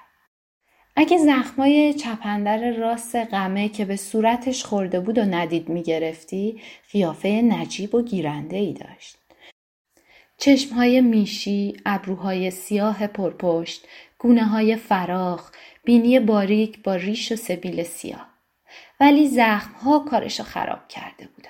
اگه 0.95 1.17
زخمای 1.17 1.93
چپندر 1.93 2.71
راست 2.71 3.15
غمه 3.15 3.69
که 3.69 3.85
به 3.85 3.95
صورتش 3.95 4.63
خورده 4.63 4.99
بود 4.99 5.17
و 5.17 5.21
ندید 5.21 5.69
می‌گرفتی 5.69 6.61
قیافه 6.91 7.29
نجیب 7.29 7.95
و 7.95 8.01
گیرنده 8.01 8.57
ای 8.57 8.73
داشت. 8.73 9.17
چشمهای 10.37 11.01
میشی، 11.01 11.77
ابروهای 11.85 12.51
سیاه 12.51 13.07
پرپشت، 13.07 13.87
گونه 14.19 14.45
های 14.45 14.75
فراخ، 14.75 15.51
بینی 15.83 16.19
باریک 16.19 16.83
با 16.83 16.95
ریش 16.95 17.31
و 17.31 17.35
سبیل 17.35 17.83
سیاه. 17.83 18.27
ولی 18.99 19.27
زخم 19.27 19.73
ها 19.73 19.99
کارشو 19.99 20.43
خراب 20.43 20.87
کرده 20.87 21.27
بودن. 21.35 21.49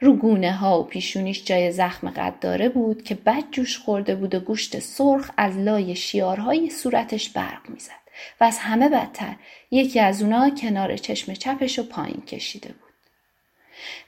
رو 0.00 0.16
گونه 0.16 0.52
ها 0.52 0.80
و 0.80 0.84
پیشونیش 0.84 1.44
جای 1.44 1.72
زخم 1.72 2.10
قد 2.10 2.38
داره 2.40 2.68
بود 2.68 3.02
که 3.02 3.14
بد 3.14 3.44
جوش 3.50 3.78
خورده 3.78 4.14
بود 4.14 4.34
و 4.34 4.40
گوشت 4.40 4.78
سرخ 4.78 5.30
از 5.36 5.56
لای 5.56 5.96
شیارهای 5.96 6.70
صورتش 6.70 7.28
برق 7.28 7.68
می‌زد 7.68 8.06
و 8.40 8.44
از 8.44 8.58
همه 8.58 8.88
بدتر 8.88 9.36
یکی 9.70 10.00
از 10.00 10.22
اونا 10.22 10.50
کنار 10.50 10.96
چشم 10.96 11.32
چپش 11.32 11.78
رو 11.78 11.84
پایین 11.84 12.20
کشیده 12.20 12.68
بود. 12.68 12.85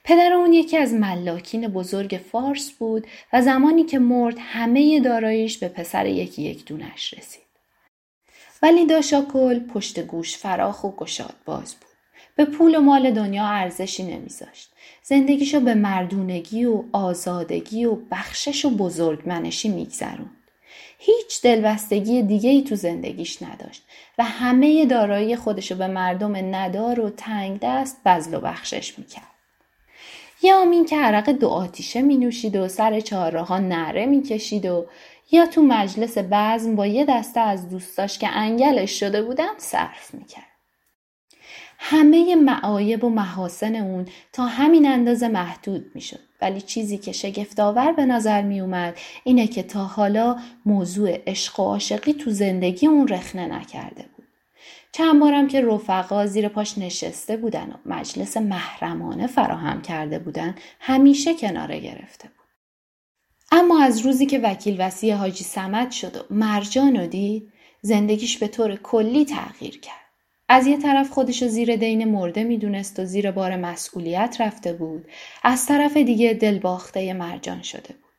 پدر 0.05 0.33
اون 0.33 0.53
یکی 0.53 0.77
از 0.77 0.95
ملاکین 0.95 1.69
بزرگ 1.69 2.21
فارس 2.33 2.71
بود 2.71 3.07
و 3.33 3.43
زمانی 3.43 3.85
که 3.85 3.99
مرد 3.99 4.37
همه 4.39 5.01
داراییش 5.01 5.59
به 5.59 5.69
پسر 5.69 6.07
یکی 6.07 6.43
یک 6.43 6.65
دونش 6.65 7.15
رسید. 7.15 7.43
ولی 8.63 8.87
داشاکل 8.87 9.61
پشت 9.61 10.01
گوش 10.01 10.37
فراخ 10.37 10.85
و 10.85 10.91
گشاد 10.91 11.35
باز 11.45 11.75
بود. 11.75 11.89
به 12.37 12.45
پول 12.45 12.75
و 12.75 12.81
مال 12.81 13.11
دنیا 13.11 13.45
ارزشی 13.45 14.03
نمیذاشت. 14.03 14.73
زندگیشو 15.03 15.61
به 15.61 15.75
مردونگی 15.75 16.65
و 16.65 16.85
آزادگی 16.93 17.85
و 17.85 17.95
بخشش 18.11 18.65
و 18.65 18.71
بزرگمنشی 18.71 19.69
میگذروند. 19.69 20.37
هیچ 20.99 21.43
دلبستگی 21.43 22.23
دیگه 22.23 22.51
ای 22.51 22.63
تو 22.63 22.77
زندگیش 22.77 23.43
نداشت 23.43 23.83
و 24.19 24.25
همه 24.25 24.87
دارایی 24.87 25.37
خودشو 25.37 25.75
به 25.75 25.87
مردم 25.87 26.55
ندار 26.55 27.01
و 27.01 27.11
تنگ 27.11 27.59
دست 27.63 28.01
بزل 28.05 28.35
و 28.35 28.41
بخشش 28.41 28.99
می‌کرد. 28.99 29.38
یا 30.43 30.63
این 30.63 30.85
که 30.85 30.97
عرق 30.97 31.31
دو 31.31 31.49
آتیشه 31.49 32.03
می 32.03 32.17
نوشید 32.17 32.57
و 32.57 32.69
سر 32.69 33.01
چهارراه 33.01 33.61
نره 33.61 34.07
می 34.07 34.23
کشید 34.23 34.67
و 34.67 34.87
یا 35.33 35.47
تو 35.47 35.63
مجلس 35.63 36.19
بزم 36.19 36.77
با 36.77 36.87
یه 36.87 37.05
دسته 37.05 37.41
از 37.41 37.69
دوستاش 37.69 38.19
که 38.19 38.29
انگلش 38.29 39.01
شده 39.01 39.23
بودم 39.23 39.55
صرف 39.59 40.15
می‌کرد. 40.15 40.45
همه 41.79 42.35
معایب 42.35 43.05
و 43.05 43.09
محاسن 43.09 43.75
اون 43.75 44.07
تا 44.33 44.47
همین 44.47 44.87
اندازه 44.87 45.29
محدود 45.29 45.91
می‌شد 45.95 46.21
ولی 46.41 46.61
چیزی 46.61 46.99
که 46.99 47.13
شگفتآور 47.13 47.93
به 47.93 48.07
نظر 48.07 48.43
می 48.43 48.61
اومد 48.61 48.99
اینه 49.25 49.47
که 49.47 49.63
تا 49.63 49.85
حالا 49.85 50.37
موضوع 50.67 51.19
عشق 51.27 51.61
و 51.61 51.63
عاشقی 51.63 52.13
تو 52.13 52.31
زندگی 52.31 52.87
اون 52.87 53.09
رخنه 53.09 53.47
نکرده 53.47 54.05
بود 54.17 54.18
چند 54.93 55.21
بارم 55.21 55.49
که 55.49 55.61
رفقا 55.61 56.27
زیر 56.27 56.49
پاش 56.49 56.79
نشسته 56.79 57.37
بودن 57.37 57.71
و 57.71 57.89
مجلس 57.89 58.37
محرمانه 58.37 59.27
فراهم 59.27 59.83
کرده 59.83 60.19
بودن 60.19 60.55
همیشه 60.81 61.35
کناره 61.35 61.81
گرفته 61.81 62.29
بود. 62.29 62.47
اما 63.53 63.83
از 63.83 63.99
روزی 63.99 64.27
که 64.27 64.39
وکیل 64.39 64.77
وسیع 64.79 65.15
حاجی 65.15 65.45
سمت 65.45 65.91
شد 65.91 66.17
و 66.17 66.35
مرجان 66.35 67.07
دید 67.07 67.53
زندگیش 67.83 68.39
به 68.39 68.49
طور 68.49 68.77
کلی 68.77 69.25
تغییر 69.25 69.81
کرد. 69.81 70.09
از 70.49 70.67
یه 70.67 70.79
طرف 70.79 71.11
خودشو 71.11 71.49
زیر 71.49 71.77
دین 71.77 72.05
مرده 72.05 72.45
می‌دونست 72.45 72.99
و 72.99 73.05
زیر 73.05 73.31
بار 73.31 73.57
مسئولیت 73.57 74.37
رفته 74.41 74.73
بود 74.73 75.09
از 75.43 75.67
طرف 75.67 75.97
دیگه 75.97 76.35
دلباخته 76.35 77.13
مرجان 77.13 77.63
شده 77.63 77.95
بود. 77.95 78.13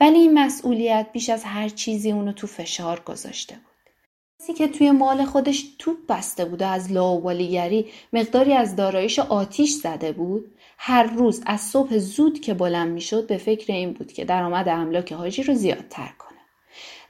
ولی 0.00 0.18
این 0.18 0.38
مسئولیت 0.38 1.06
بیش 1.12 1.30
از 1.30 1.44
هر 1.44 1.68
چیزی 1.68 2.12
اونو 2.12 2.32
تو 2.32 2.46
فشار 2.46 3.00
گذاشته 3.00 3.54
بود. 3.54 3.71
کسی 4.42 4.52
که 4.52 4.68
توی 4.68 4.90
مال 4.90 5.24
خودش 5.24 5.64
توپ 5.78 5.96
بسته 6.08 6.44
بود 6.44 6.62
و 6.62 6.64
از 6.64 6.92
لاوالیگری 6.92 7.86
مقداری 8.12 8.52
از 8.52 8.76
دارایش 8.76 9.18
آتیش 9.18 9.70
زده 9.70 10.12
بود. 10.12 10.54
هر 10.78 11.02
روز 11.02 11.42
از 11.46 11.60
صبح 11.60 11.98
زود 11.98 12.40
که 12.40 12.54
بلند 12.54 12.92
می‌شد 12.92 13.26
به 13.26 13.36
فکر 13.36 13.72
این 13.72 13.92
بود 13.92 14.12
که 14.12 14.24
درآمد 14.24 14.68
املاک 14.68 15.12
حاجی 15.12 15.42
رو 15.42 15.54
زیادتر 15.54 16.10
کنه. 16.18 16.38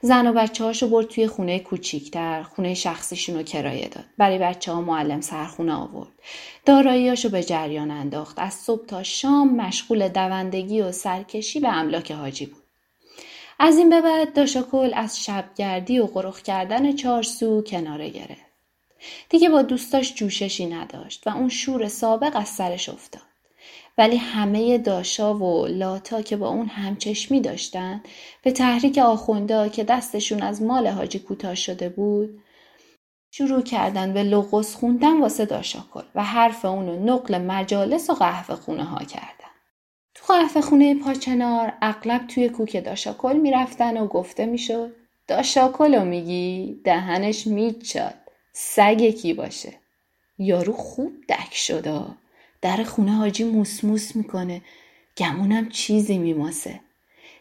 زن 0.01 0.27
و 0.27 0.33
بچه 0.33 0.63
هاشو 0.63 0.87
برد 0.89 1.07
توی 1.07 1.27
خونه 1.27 1.59
کوچیکتر 1.59 2.43
خونه 2.43 2.73
شخصیشون 2.73 3.35
رو 3.35 3.43
کرایه 3.43 3.87
داد. 3.87 4.05
برای 4.17 4.37
بچه 4.37 4.71
ها 4.71 4.81
معلم 4.81 5.21
سرخونه 5.21 5.73
آورد. 5.73 6.11
داراییاشو 6.65 7.29
به 7.29 7.43
جریان 7.43 7.91
انداخت. 7.91 8.39
از 8.39 8.53
صبح 8.53 8.85
تا 8.85 9.03
شام 9.03 9.55
مشغول 9.55 10.07
دوندگی 10.07 10.81
و 10.81 10.91
سرکشی 10.91 11.59
به 11.59 11.77
املاک 11.77 12.11
حاجی 12.11 12.45
بود. 12.45 12.62
از 13.59 13.77
این 13.77 13.89
به 13.89 14.01
بعد 14.01 14.33
داشاکل 14.33 14.91
از 14.93 15.23
شبگردی 15.23 15.99
و 15.99 16.07
غرخ 16.07 16.41
کردن 16.41 16.95
چارسو 16.95 17.61
کناره 17.61 18.09
گرفت 18.09 18.53
دیگه 19.29 19.49
با 19.49 19.61
دوستاش 19.61 20.13
جوششی 20.15 20.65
نداشت 20.65 21.27
و 21.27 21.29
اون 21.29 21.49
شور 21.49 21.87
سابق 21.87 22.35
از 22.35 22.47
سرش 22.47 22.89
افتاد 22.89 23.21
ولی 23.97 24.17
همه 24.17 24.77
داشا 24.77 25.33
و 25.33 25.67
لاتا 25.67 26.21
که 26.21 26.37
با 26.37 26.49
اون 26.49 26.67
همچشمی 26.67 27.41
داشتن 27.41 28.03
به 28.43 28.51
تحریک 28.51 28.97
آخونده 28.97 29.69
که 29.69 29.83
دستشون 29.83 30.41
از 30.41 30.61
مال 30.61 30.87
حاجی 30.87 31.19
کوتاه 31.19 31.55
شده 31.55 31.89
بود 31.89 32.41
شروع 33.31 33.61
کردن 33.61 34.13
به 34.13 34.23
لغز 34.23 34.75
خوندن 34.75 35.21
واسه 35.21 35.45
داشاکل 35.45 36.03
و 36.15 36.23
حرف 36.23 36.65
اونو 36.65 37.13
نقل 37.13 37.37
مجالس 37.37 38.09
و 38.09 38.13
قهوه 38.13 38.55
خونه 38.55 38.83
ها 38.83 39.03
کردن. 39.03 39.42
تو 40.27 40.61
خونه 40.61 40.95
پاچنار 40.95 41.73
اغلب 41.81 42.27
توی 42.27 42.49
کوک 42.49 42.83
داشاکل 42.83 43.37
می‌رفتن 43.37 43.97
و 43.97 44.07
گفته 44.07 44.45
می‌شد 44.45 44.95
داشاکلو 45.27 46.05
میگی؟ 46.05 46.79
دهنش 46.83 47.47
میچاد. 47.47 48.13
سگ 48.53 49.09
کی 49.09 49.33
باشه. 49.33 49.73
یارو 50.39 50.73
خوب 50.73 51.11
دک 51.29 51.55
شده 51.55 52.01
در 52.61 52.83
خونه 52.83 53.11
حاجی 53.11 53.43
موس 53.83 54.15
می‌کنه. 54.15 54.61
گمونم 55.17 55.69
چیزی 55.69 56.17
میماسه. 56.17 56.79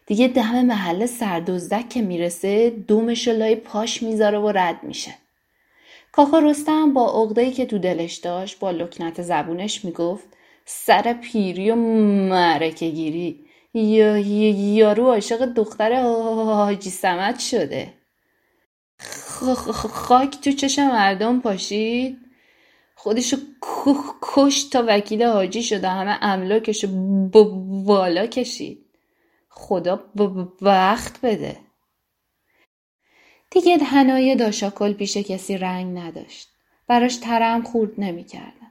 دیگه 0.06 0.28
دم 0.28 0.64
محله 0.64 1.06
سردوزدک 1.06 1.88
که 1.88 2.02
می‌رسه 2.02 2.70
دومش 2.70 3.28
لای 3.28 3.56
پاش 3.56 4.02
می‌ذاره 4.02 4.38
و 4.38 4.48
رد 4.48 4.82
میشه. 4.82 5.14
کاکا 6.12 6.38
رستم 6.38 6.92
با 6.92 7.22
عقده‌ای 7.22 7.52
که 7.52 7.66
تو 7.66 7.78
دلش 7.78 8.14
داشت 8.14 8.58
با 8.58 8.70
لکنت 8.70 9.22
زبونش 9.22 9.84
می‌گفت 9.84 10.28
سر 10.64 11.12
پیری 11.12 11.70
و 11.70 11.74
معرکه 11.74 12.90
گیری. 12.90 13.46
یا 13.74 14.18
یارو 14.18 15.06
عاشق 15.06 15.44
دختر 15.44 16.02
حاجی 16.02 16.90
سمت 16.90 17.38
شده. 17.38 17.94
خاک 19.92 20.40
تو 20.40 20.52
چشم 20.52 20.88
مردم 20.88 21.40
پاشید. 21.40 22.18
خودشو 22.94 23.36
کش 24.22 24.64
تا 24.64 24.84
وکیل 24.88 25.22
حاجی 25.22 25.62
شده. 25.62 25.88
همه 25.88 26.18
املاکشو 26.22 26.88
بالا 27.86 28.26
کشید. 28.26 28.86
خدا 29.48 30.04
وقت 30.62 31.20
بده. 31.20 31.56
دیگه 33.50 33.78
هنای 33.78 34.36
داشاکل 34.36 34.92
پیش 34.92 35.16
کسی 35.16 35.56
رنگ 35.58 35.98
نداشت. 35.98 36.48
براش 36.86 37.16
ترم 37.16 37.62
خورد 37.62 37.90
نمی‌کردن 37.98 38.61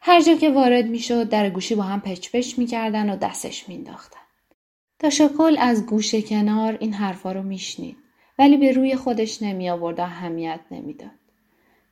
هر 0.00 0.22
جا 0.22 0.34
که 0.34 0.50
وارد 0.50 0.86
می‌شد 0.86 1.28
در 1.28 1.50
گوشی 1.50 1.74
با 1.74 1.82
هم 1.82 2.00
پچ 2.00 2.30
پچ 2.30 2.58
می‌کردن 2.58 3.10
و 3.10 3.16
دستش 3.16 3.68
مینداختن 3.68 4.20
داشاکل 4.98 5.56
از 5.60 5.86
گوشه 5.86 6.22
کنار 6.22 6.76
این 6.80 6.92
حرفا 6.94 7.32
رو 7.32 7.42
میشنید 7.42 7.96
ولی 8.38 8.56
به 8.56 8.72
روی 8.72 8.96
خودش 8.96 9.42
نمی 9.42 9.70
آورد 9.70 9.98
و 9.98 10.02
اهمیت 10.02 10.60
نمی‌داد. 10.70 11.10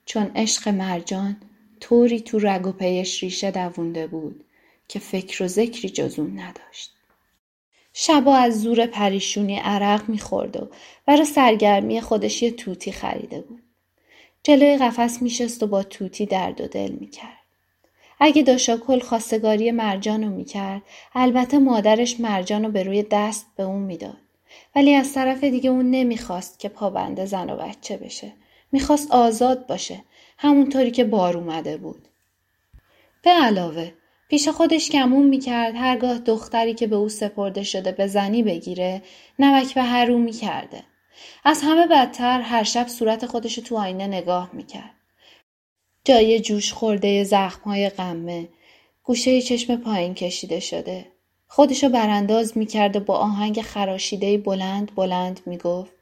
چون 0.05 0.31
عشق 0.37 0.69
مرجان 0.69 1.37
طوری 1.81 2.21
تو 2.21 2.39
رگ 2.39 2.67
و 2.67 2.73
پیش 2.73 3.23
ریشه 3.23 3.51
دوونده 3.51 4.07
بود 4.07 4.45
که 4.89 4.99
فکر 4.99 5.43
و 5.45 5.47
ذکری 5.47 5.89
جز 5.89 6.19
اون 6.19 6.41
نداشت. 6.41 6.93
شبا 7.93 8.37
از 8.37 8.63
زور 8.63 8.87
پریشونی 8.87 9.57
عرق 9.57 10.09
می‌خورد 10.09 10.63
و 10.63 10.69
برای 11.07 11.25
سرگرمی 11.25 12.01
خودش 12.01 12.43
یه 12.43 12.51
توتی 12.51 12.93
خریده 12.93 13.41
بود. 13.41 13.63
جلوی 14.43 14.76
قفس 14.76 15.23
میشست 15.23 15.63
و 15.63 15.67
با 15.67 15.83
توتی 15.83 16.26
درد 16.26 16.61
و 16.61 16.67
دل 16.67 16.93
می‌کرد. 16.93 17.36
اگه 18.21 18.43
داشاکل 18.43 19.00
خواستگاری 19.00 19.71
مرجان 19.71 20.25
رو 20.25 20.31
می‌کرد 20.31 20.83
البته 21.15 21.59
مادرش 21.59 22.21
مرجان 22.21 22.65
رو 22.65 22.71
به 22.71 22.83
روی 22.83 23.02
دست 23.11 23.47
به 23.57 23.63
اون 23.63 23.83
می‌داد. 23.83 24.17
ولی 24.76 24.95
از 24.95 25.13
طرف 25.13 25.45
دیگه 25.45 25.71
اون 25.71 25.91
نمی‌خواست 25.91 26.59
که 26.59 26.69
پابنده 26.69 27.26
زن 27.26 27.50
و 27.50 27.57
بچه 27.57 27.97
بشه. 27.97 28.33
می‌خواست 28.73 29.11
آزاد 29.11 29.67
باشه. 29.67 30.05
همونطوری 30.39 30.91
که 30.91 31.05
بار 31.05 31.37
اومده 31.37 31.76
بود. 31.76 32.09
به 33.23 33.31
علاوه 33.31 33.93
پیش 34.29 34.49
خودش 34.49 34.91
گمون 34.91 35.26
می‌کرد 35.26 35.75
هرگاه 35.76 36.19
دختری 36.19 36.75
که 36.75 36.87
به 36.87 36.97
او 36.97 37.09
سپرده 37.09 37.63
شده 37.63 37.93
به 37.93 38.07
زنی 38.07 38.43
بگیره 38.43 39.02
نمک 39.39 39.75
به 39.75 39.83
هرو 39.83 40.19
می‌کرده. 40.19 40.83
از 41.45 41.63
همه 41.63 41.87
بدتر 41.87 42.41
هر 42.41 42.63
شب 42.63 42.89
صورت 42.89 43.26
خودش 43.26 43.55
تو 43.55 43.76
آینه 43.76 44.07
نگاه 44.07 44.50
می‌کرد. 44.52 44.96
جای 46.06 46.40
جوش 46.40 46.73
خورده 46.73 47.25
زخمهای 47.25 47.88
غمه. 47.88 48.49
گوشه 49.02 49.42
چشم 49.42 49.76
پایین 49.76 50.14
کشیده 50.14 50.60
شده. 50.60 51.06
خودشو 51.49 51.88
برانداز 51.88 52.58
می‌کرد 52.58 52.97
و 52.97 53.00
با 53.00 53.19
آهنگ 53.19 53.62
خراشیده 53.62 54.38
بلند 54.38 54.95
بلند 54.95 55.40
می‌گفت 55.47 55.92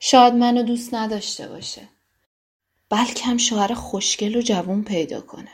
شاد 0.00 0.34
منو 0.34 0.62
دوست 0.62 0.94
نداشته 0.94 1.48
باشه. 1.48 1.82
بلکه 2.90 3.24
هم 3.24 3.38
شوهر 3.38 3.74
خوشگل 3.74 4.36
و 4.36 4.42
جوون 4.42 4.84
پیدا 4.84 5.20
کنه. 5.20 5.52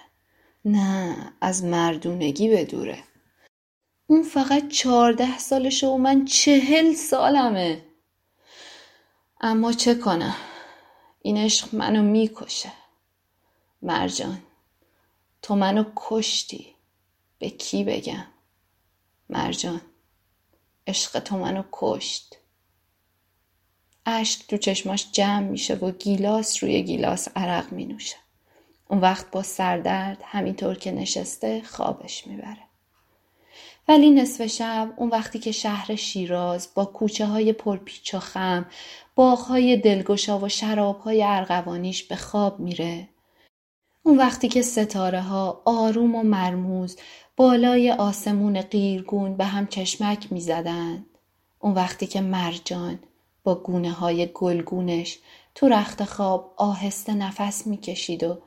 نه 0.64 1.16
از 1.40 1.64
مردونگی 1.64 2.48
بدوره 2.48 2.98
اون 4.06 4.22
فقط 4.22 4.68
چهارده 4.68 5.38
سالشه 5.38 5.86
و 5.86 5.96
من 5.96 6.24
چهل 6.24 6.94
سالمه. 6.94 7.82
اما 9.40 9.72
چه 9.72 9.94
کنم؟ 9.94 10.36
این 11.22 11.36
عشق 11.36 11.74
منو 11.74 12.02
می‌کشه. 12.02 12.72
مرجان 13.82 14.42
تو 15.42 15.54
منو 15.54 15.84
کشتی 15.96 16.74
به 17.38 17.50
کی 17.50 17.84
بگم 17.84 18.26
مرجان 19.28 19.80
عشق 20.86 21.18
تو 21.18 21.36
منو 21.36 21.62
کشت 21.72 22.38
اشک 24.06 24.46
تو 24.48 24.56
چشماش 24.56 25.06
جمع 25.12 25.48
میشه 25.48 25.74
و 25.74 25.90
گیلاس 25.90 26.64
روی 26.64 26.82
گیلاس 26.82 27.28
عرق 27.36 27.72
می 27.72 27.84
نوشه. 27.84 28.16
اون 28.88 29.00
وقت 29.00 29.30
با 29.30 29.42
سردرد 29.42 30.22
همینطور 30.24 30.74
که 30.74 30.92
نشسته 30.92 31.62
خوابش 31.62 32.26
می‌بره. 32.26 32.62
ولی 33.88 34.10
نصف 34.10 34.46
شب 34.46 34.92
اون 34.96 35.08
وقتی 35.08 35.38
که 35.38 35.52
شهر 35.52 35.96
شیراز 35.96 36.68
با 36.74 36.84
کوچه 36.84 37.26
های 37.26 37.52
پرپیچ 37.52 38.14
و 38.14 38.18
خم 38.18 38.66
باغ 39.14 39.38
های 39.38 39.76
دلگشا 39.76 40.38
و 40.38 40.48
شراب 40.48 41.00
های 41.00 41.22
ارغوانیش 41.22 42.02
به 42.02 42.16
خواب 42.16 42.60
میره 42.60 43.08
اون 44.08 44.18
وقتی 44.18 44.48
که 44.48 44.62
ستاره 44.62 45.20
ها 45.20 45.62
آروم 45.64 46.14
و 46.14 46.22
مرموز 46.22 46.96
بالای 47.36 47.92
آسمون 47.92 48.60
قیرگون 48.60 49.36
به 49.36 49.44
هم 49.44 49.66
چشمک 49.66 50.32
می‌زدند. 50.32 51.06
اون 51.58 51.74
وقتی 51.74 52.06
که 52.06 52.20
مرجان 52.20 52.98
با 53.44 53.54
گونه 53.54 53.90
های 53.90 54.30
گلگونش 54.34 55.18
تو 55.54 55.68
رخت 55.68 56.04
خواب 56.04 56.54
آهسته 56.56 57.14
نفس 57.14 57.66
می‌کشید 57.66 58.24
و 58.24 58.38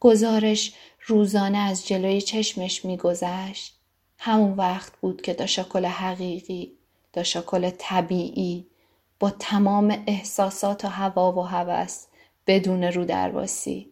گزارش 0.00 0.74
روزانه 1.06 1.58
از 1.58 1.86
جلوی 1.86 2.20
چشمش 2.20 2.84
میگذشت. 2.84 3.74
همون 4.18 4.52
وقت 4.52 4.92
بود 5.00 5.22
که 5.22 5.34
داشاکل 5.34 5.84
حقیقی 5.86 6.72
داشاکل 7.12 7.70
طبیعی 7.78 8.66
با 9.20 9.30
تمام 9.30 10.04
احساسات 10.06 10.84
و 10.84 10.88
هوا 10.88 11.32
و 11.32 11.40
هوس 11.40 12.06
بدون 12.46 12.84
رو 12.84 13.04
درواسی 13.04 13.91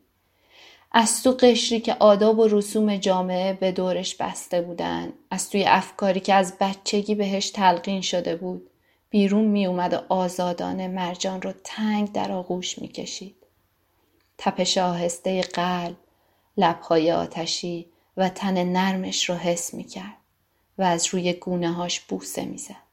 از 0.92 1.22
تو 1.22 1.31
قشری 1.31 1.81
که 1.81 1.94
آداب 1.94 2.38
و 2.38 2.48
رسوم 2.48 2.96
جامعه 2.96 3.53
به 3.53 3.72
دورش 3.72 4.14
بسته 4.14 4.62
بودن 4.62 5.12
از 5.31 5.50
توی 5.50 5.64
افکاری 5.64 6.20
که 6.20 6.35
از 6.35 6.55
بچگی 6.61 7.14
بهش 7.14 7.50
تلقین 7.50 8.00
شده 8.00 8.37
بود 8.37 8.70
بیرون 9.11 9.44
می 9.44 9.66
اومد 9.66 9.92
و 9.92 10.14
آزادانه 10.14 10.88
مرجان 10.88 11.42
رو 11.42 11.53
تنگ 11.64 12.12
در 12.12 12.33
آغوش 12.33 12.79
می 12.79 12.88
کشید. 12.88 13.37
تپش 14.38 14.79
آهسته 14.79 15.40
قلب، 15.40 15.96
لبهای 16.57 17.12
آتشی 17.12 17.87
و 18.16 18.29
تن 18.29 18.64
نرمش 18.64 19.31
رو 19.31 19.37
حس 19.37 19.74
می 19.74 19.85
کرد 19.85 20.16
و 20.79 20.83
از 20.83 21.07
روی 21.07 21.33
گونه 21.33 21.72
هاش 21.72 22.00
بوسه 22.00 22.44
می 22.44 22.59
زد. 22.59 22.89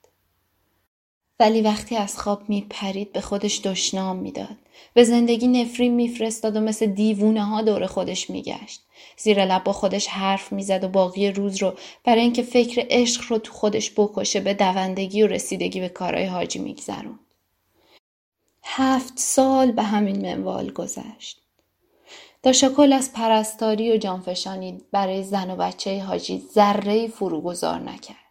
ولی 1.39 1.61
وقتی 1.61 1.95
از 1.95 2.17
خواب 2.17 2.49
می 2.49 2.65
پرید 2.69 3.13
به 3.13 3.21
خودش 3.21 3.61
دشنام 3.61 4.15
می‌داد. 4.15 4.57
به 4.93 5.03
زندگی 5.03 5.47
نفرین 5.47 5.93
میفرستاد 5.93 6.55
و 6.55 6.59
مثل 6.59 6.85
دیوونه 6.85 7.43
ها 7.43 7.61
دور 7.61 7.85
خودش 7.85 8.29
میگشت. 8.29 8.81
زیر 9.17 9.45
لب 9.45 9.63
با 9.63 9.73
خودش 9.73 10.07
حرف 10.07 10.51
می‌زد 10.51 10.83
و 10.83 10.87
باقی 10.87 11.31
روز 11.31 11.61
رو 11.61 11.73
برای 12.03 12.21
اینکه 12.21 12.43
فکر 12.43 12.85
عشق 12.89 13.23
رو 13.27 13.37
تو 13.37 13.53
خودش 13.53 13.91
بکشه 13.97 14.39
به 14.39 14.53
دوندگی 14.53 15.23
و 15.23 15.27
رسیدگی 15.27 15.79
به 15.79 15.89
کارهای 15.89 16.25
حاجی 16.25 16.59
میگذرون. 16.59 17.19
هفت 18.63 19.13
سال 19.19 19.71
به 19.71 19.83
همین 19.83 20.21
منوال 20.21 20.71
گذشت. 20.71 21.41
داشاکل 22.43 22.93
از 22.93 23.13
پرستاری 23.13 23.91
و 23.91 23.97
جانفشانی 23.97 24.81
برای 24.91 25.23
زن 25.23 25.51
و 25.51 25.55
بچه 25.55 26.03
حاجی 26.03 26.43
ذره 26.53 27.07
فروگذار 27.07 27.79
نکرد. 27.79 28.26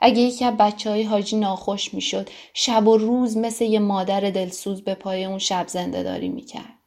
اگه 0.00 0.20
یکی 0.20 0.44
از 0.44 0.56
بچه 0.56 0.90
های 0.90 1.02
حاجی 1.02 1.36
ناخوش 1.36 1.94
می‌شد 1.94 2.30
شب 2.54 2.86
و 2.86 2.96
روز 2.96 3.36
مثل 3.36 3.64
یه 3.64 3.78
مادر 3.78 4.20
دلسوز 4.20 4.82
به 4.82 4.94
پای 4.94 5.24
اون 5.24 5.38
شب 5.38 5.68
زنده 5.68 6.02
داری 6.02 6.28
می‌کرد. 6.28 6.78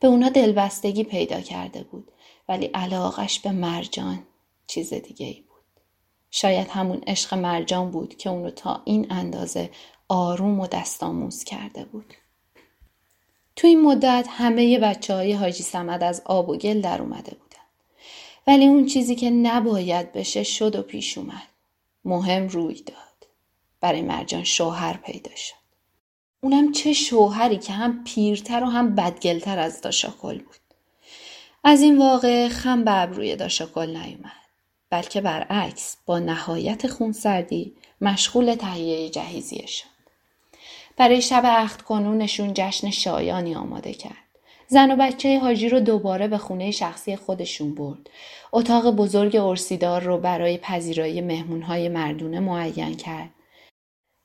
به 0.00 0.08
اونا 0.08 0.28
دلبستگی 0.28 1.04
پیدا 1.04 1.40
کرده 1.40 1.82
بود 1.82 2.12
ولی 2.48 2.66
علاقش 2.66 3.40
به 3.40 3.52
مرجان 3.52 4.22
چیز 4.66 4.94
دیگه 4.94 5.26
ای 5.26 5.40
بود. 5.40 5.82
شاید 6.30 6.68
همون 6.68 7.02
عشق 7.06 7.34
مرجان 7.34 7.90
بود 7.90 8.16
که 8.16 8.30
اونو 8.30 8.50
تا 8.50 8.82
این 8.84 9.06
اندازه 9.10 9.70
آروم 10.08 10.60
و 10.60 10.66
دستاموز 10.66 11.44
کرده 11.44 11.84
بود. 11.84 12.14
تو 13.56 13.66
این 13.66 13.82
مدت 13.82 14.26
همه 14.30 14.78
بچه 14.78 15.14
های 15.14 15.32
حاجی 15.32 15.62
سمد 15.62 16.02
از 16.02 16.22
آب 16.24 16.48
و 16.48 16.56
گل 16.56 16.80
در 16.80 17.02
اومده 17.02 17.30
بودن. 17.30 17.64
ولی 18.46 18.66
اون 18.66 18.86
چیزی 18.86 19.14
که 19.14 19.30
نباید 19.30 20.12
بشه 20.12 20.42
شد 20.42 20.76
و 20.76 20.82
پیش 20.82 21.18
اومد. 21.18 21.57
مهم 22.08 22.48
روی 22.48 22.74
داد. 22.74 23.28
برای 23.80 24.02
مرجان 24.02 24.44
شوهر 24.44 24.96
پیدا 24.96 25.36
شد. 25.36 25.54
اونم 26.40 26.72
چه 26.72 26.92
شوهری 26.92 27.58
که 27.58 27.72
هم 27.72 28.04
پیرتر 28.04 28.64
و 28.64 28.66
هم 28.66 28.94
بدگلتر 28.94 29.58
از 29.58 29.80
داشاکل 29.80 30.38
بود. 30.38 30.56
از 31.64 31.82
این 31.82 31.98
واقع 31.98 32.48
خم 32.48 32.84
به 32.84 33.02
ابروی 33.02 33.36
داشاکل 33.36 33.96
نیومد. 33.96 34.32
بلکه 34.90 35.20
برعکس 35.20 35.96
با 36.06 36.18
نهایت 36.18 36.86
خونسردی 36.86 37.76
مشغول 38.00 38.54
تهیه 38.54 39.10
جهیزیه 39.10 39.66
شد. 39.66 39.88
برای 40.96 41.22
شب 41.22 41.46
عقد 41.46 41.82
کنونشون 41.82 42.52
جشن 42.54 42.90
شایانی 42.90 43.54
آماده 43.54 43.92
کرد. 43.92 44.27
زن 44.70 44.90
و 44.90 44.96
بچه 44.96 45.38
حاجی 45.38 45.68
رو 45.68 45.80
دوباره 45.80 46.28
به 46.28 46.38
خونه 46.38 46.70
شخصی 46.70 47.16
خودشون 47.16 47.74
برد. 47.74 48.10
اتاق 48.52 48.90
بزرگ 48.90 49.36
ارسیدار 49.36 50.02
رو 50.02 50.18
برای 50.18 50.58
پذیرایی 50.58 51.20
مهمونهای 51.20 51.88
مردونه 51.88 52.40
معین 52.40 52.96
کرد. 52.96 53.30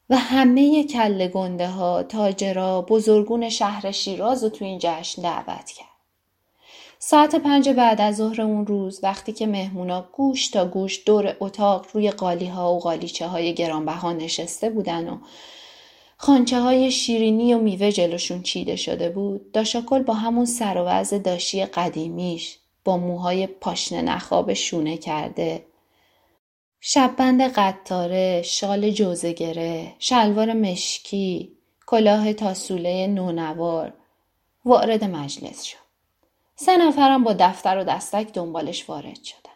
و 0.10 0.18
همه 0.18 0.84
کل 0.84 1.28
گنده 1.28 1.68
ها، 1.68 2.04
تاجرا، 2.04 2.82
بزرگون 2.82 3.50
شهر 3.50 3.92
شیراز 3.92 4.44
رو 4.44 4.50
تو 4.50 4.66
این 4.66 4.80
جشن 4.82 5.22
دعوت 5.22 5.72
کرد. 5.72 5.88
ساعت 7.00 7.36
پنج 7.36 7.70
بعد 7.70 8.02
از 8.02 8.16
ظهر 8.16 8.42
اون 8.42 8.66
روز 8.66 9.00
وقتی 9.04 9.34
که 9.34 9.48
مهمونا 9.48 10.06
گوش 10.12 10.48
تا 10.48 10.66
گوش 10.66 11.04
دور 11.06 11.38
اتاق 11.40 11.86
روی 11.94 12.12
قالی 12.12 12.48
ها 12.48 12.74
و 12.74 12.80
قالیچه 12.80 13.28
های 13.28 13.54
گرانبها 13.54 14.14
نشسته 14.14 14.70
بودن 14.70 15.10
و 15.10 15.18
خانچه 16.24 16.60
های 16.60 16.92
شیرینی 16.92 17.54
و 17.54 17.58
میوه 17.58 17.92
جلوشون 17.92 18.42
چیده 18.42 18.76
شده 18.76 19.10
بود 19.10 19.52
داشاکل 19.52 20.04
با 20.04 20.14
همون 20.14 20.46
سر 20.46 20.78
و 21.14 21.20
داشی 21.20 21.66
قدیمیش 21.66 22.58
با 22.84 22.98
موهای 22.98 23.48
پاشنه 23.48 24.02
نخاب 24.02 24.54
شونه 24.54 24.98
کرده. 24.98 25.66
شببند 26.80 27.42
قطاره 27.42 28.42
شال 28.42 28.92
جوزگره 28.92 29.94
شلوار 30.00 30.54
مشکی 30.54 31.52
کلاه 31.86 32.34
تاسوله 32.34 33.08
نونوار 33.08 33.94
وارد 34.66 35.04
مجلس 35.04 35.64
شد. 35.64 35.78
سه 36.56 36.78
نفرم 36.78 37.24
با 37.24 37.34
دفتر 37.40 37.78
و 37.78 37.84
دستک 37.84 38.34
دنبالش 38.34 38.90
وارد 38.90 39.24
شدن. 39.24 39.54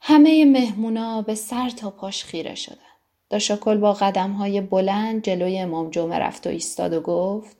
همه 0.00 0.44
مهمونا 0.44 1.22
به 1.22 1.34
سر 1.34 1.70
تا 1.70 1.90
پاش 1.90 2.24
خیره 2.24 2.54
شدن. 2.54 2.91
داشاکل 3.32 3.78
با 3.78 3.92
قدم 3.92 4.32
های 4.32 4.60
بلند 4.60 5.22
جلوی 5.22 5.58
امام 5.58 5.90
جمعه 5.90 6.18
رفت 6.18 6.46
و 6.46 6.50
ایستاد 6.50 6.92
و 6.92 7.00
گفت 7.00 7.56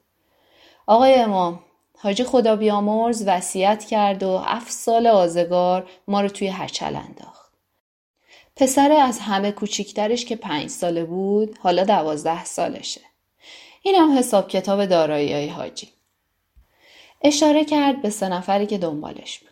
آقای 0.87 1.15
امام 1.15 1.61
حاجی 1.99 2.25
خدا 2.25 2.57
بیامرز 2.57 3.25
وصیت 3.27 3.85
کرد 3.85 4.23
و 4.23 4.39
هفت 4.39 4.73
سال 4.73 5.07
آزگار 5.07 5.91
ما 6.09 6.21
رو 6.21 6.29
توی 6.29 6.49
هچل 6.49 6.97
انداخت. 6.97 7.53
پسر 8.57 8.93
از 8.93 9.19
همه 9.19 9.53
کوچیکترش 9.53 10.25
که 10.25 10.37
پنج 10.37 10.71
ساله 10.71 11.05
بود 11.05 11.59
حالا 11.59 11.85
دوازده 11.85 12.45
سالشه. 12.45 13.01
این 13.83 13.95
هم 13.95 14.19
حساب 14.19 14.49
کتاب 14.49 14.87
دارایی 14.87 15.33
های 15.33 15.49
حاجی. 15.49 15.89
اشاره 17.23 17.65
کرد 17.65 18.03
به 18.03 18.11
سه 18.11 18.29
نفری 18.29 18.67
که 18.67 18.79
دنبالش 18.79 19.39
بودن. 19.39 19.52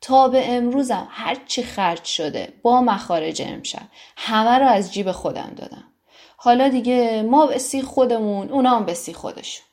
تا 0.00 0.28
به 0.28 0.50
امروزم 0.50 1.08
هر 1.10 1.38
چی 1.46 1.62
خرج 1.62 2.04
شده 2.04 2.52
با 2.62 2.80
مخارج 2.80 3.42
امشب 3.42 3.88
همه 4.16 4.58
رو 4.58 4.66
از 4.66 4.92
جیب 4.92 5.12
خودم 5.12 5.52
دادم. 5.56 5.84
حالا 6.36 6.68
دیگه 6.68 7.22
ما 7.22 7.46
به 7.46 7.58
سی 7.58 7.82
خودمون 7.82 8.48
اونا 8.50 8.70
هم 8.70 8.84
به 8.84 8.94
سی 8.94 9.12
خودشون. 9.12 9.66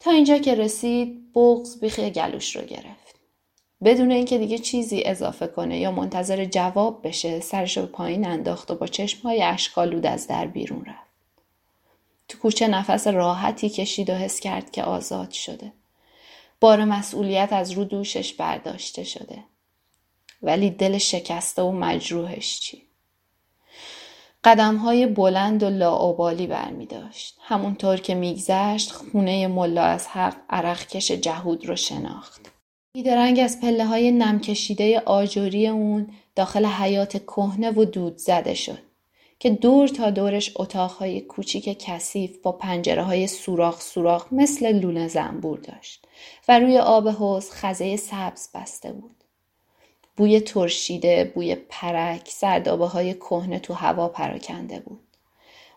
تا 0.00 0.10
اینجا 0.10 0.38
که 0.38 0.54
رسید 0.54 1.32
بغز 1.34 1.80
بیخ 1.80 1.98
گلوش 1.98 2.56
رو 2.56 2.62
گرفت. 2.62 3.14
بدون 3.84 4.10
اینکه 4.10 4.38
دیگه 4.38 4.58
چیزی 4.58 5.02
اضافه 5.04 5.46
کنه 5.46 5.78
یا 5.78 5.90
منتظر 5.90 6.44
جواب 6.44 7.06
بشه 7.06 7.40
سرش 7.40 7.76
رو 7.76 7.86
پایین 7.86 8.26
انداخت 8.26 8.70
و 8.70 8.74
با 8.74 8.86
چشمهای 8.86 9.42
اشکالود 9.42 10.06
از 10.06 10.26
در 10.26 10.46
بیرون 10.46 10.84
رفت. 10.84 11.04
تو 12.28 12.38
کوچه 12.38 12.68
نفس 12.68 13.06
راحتی 13.06 13.68
کشید 13.68 14.10
و 14.10 14.14
حس 14.14 14.40
کرد 14.40 14.70
که 14.70 14.82
آزاد 14.82 15.30
شده. 15.30 15.72
بار 16.64 16.84
مسئولیت 16.84 17.52
از 17.52 17.70
رو 17.70 17.84
دوشش 17.84 18.32
برداشته 18.32 19.04
شده. 19.04 19.38
ولی 20.42 20.70
دل 20.70 20.98
شکسته 20.98 21.62
و 21.62 21.72
مجروحش 21.72 22.60
چی؟ 22.60 22.82
قدم 24.44 24.76
های 24.76 25.06
بلند 25.06 25.62
و 25.62 25.70
لاعبالی 25.70 26.46
برمی 26.46 26.86
داشت. 26.86 27.36
همونطور 27.40 27.96
که 27.96 28.14
میگذشت 28.14 28.92
خونه 28.92 29.46
ملا 29.46 29.82
از 29.82 30.06
حق 30.06 30.36
عرقکش 30.50 31.10
جهود 31.10 31.66
رو 31.66 31.76
شناخت. 31.76 32.52
بیدرنگ 32.92 33.40
از 33.40 33.60
پله 33.60 33.84
های 33.84 34.10
نمکشیده 34.10 35.00
آجوری 35.00 35.68
اون 35.68 36.08
داخل 36.34 36.66
حیات 36.66 37.16
کهنه 37.16 37.70
و 37.70 37.84
دود 37.84 38.16
زده 38.16 38.54
شد 38.54 38.78
که 39.38 39.50
دور 39.50 39.88
تا 39.88 40.10
دورش 40.10 40.52
اتاقهای 40.56 41.20
کوچیک 41.20 41.76
کثیف 41.86 42.38
با 42.38 42.52
پنجره 42.52 43.02
های 43.02 43.26
سوراخ 43.26 43.80
سوراخ 43.80 44.32
مثل 44.32 44.72
لونه 44.72 45.08
زنبور 45.08 45.58
داشت 45.58 46.06
و 46.48 46.58
روی 46.58 46.78
آب 46.78 47.08
حوز 47.08 47.50
خزه 47.50 47.96
سبز 47.96 48.48
بسته 48.54 48.92
بود. 48.92 49.16
بوی 50.16 50.40
ترشیده، 50.40 51.32
بوی 51.34 51.54
پرک، 51.54 52.28
سردابه 52.28 52.86
های 52.86 53.14
کهنه 53.14 53.58
تو 53.58 53.74
هوا 53.74 54.08
پراکنده 54.08 54.80
بود. 54.80 55.00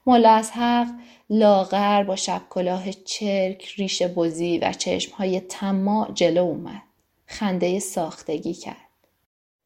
مولا 0.05 0.29
از 0.29 0.51
حق 0.51 0.87
لاغر 1.29 2.03
با 2.03 2.15
شب 2.15 2.41
کلاه 2.49 2.91
چرک، 2.91 3.65
ریش 3.77 4.01
بزی 4.01 4.57
و 4.57 4.73
چشم 4.73 5.15
های 5.15 5.39
تماع 5.39 6.11
جلو 6.11 6.43
اومد. 6.43 6.83
خنده 7.25 7.79
ساختگی 7.79 8.53
کرد. 8.53 8.75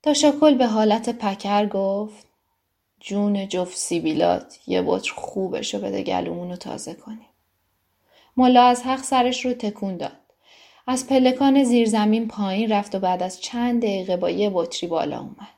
تاشاکل 0.03 0.55
به 0.55 0.67
حالت 0.67 1.09
پکر 1.09 1.65
گفت 1.65 2.30
جون 3.01 3.47
جفت 3.47 3.77
سیبیلات 3.77 4.59
یه 4.67 4.81
بطر 4.81 5.11
خوبشو 5.13 5.79
بده 5.79 6.03
گلومونو 6.03 6.55
تازه 6.55 6.93
کنیم. 6.93 7.29
مولا 8.37 8.63
از 8.63 8.83
حق 8.83 9.03
سرش 9.03 9.45
رو 9.45 9.53
تکون 9.53 9.97
داد. 9.97 10.17
از 10.87 11.07
پلکان 11.07 11.63
زیرزمین 11.63 12.27
پایین 12.27 12.71
رفت 12.71 12.95
و 12.95 12.99
بعد 12.99 13.23
از 13.23 13.41
چند 13.41 13.81
دقیقه 13.81 14.17
با 14.17 14.29
یه 14.29 14.51
بطری 14.53 14.87
بالا 14.89 15.19
اومد. 15.19 15.49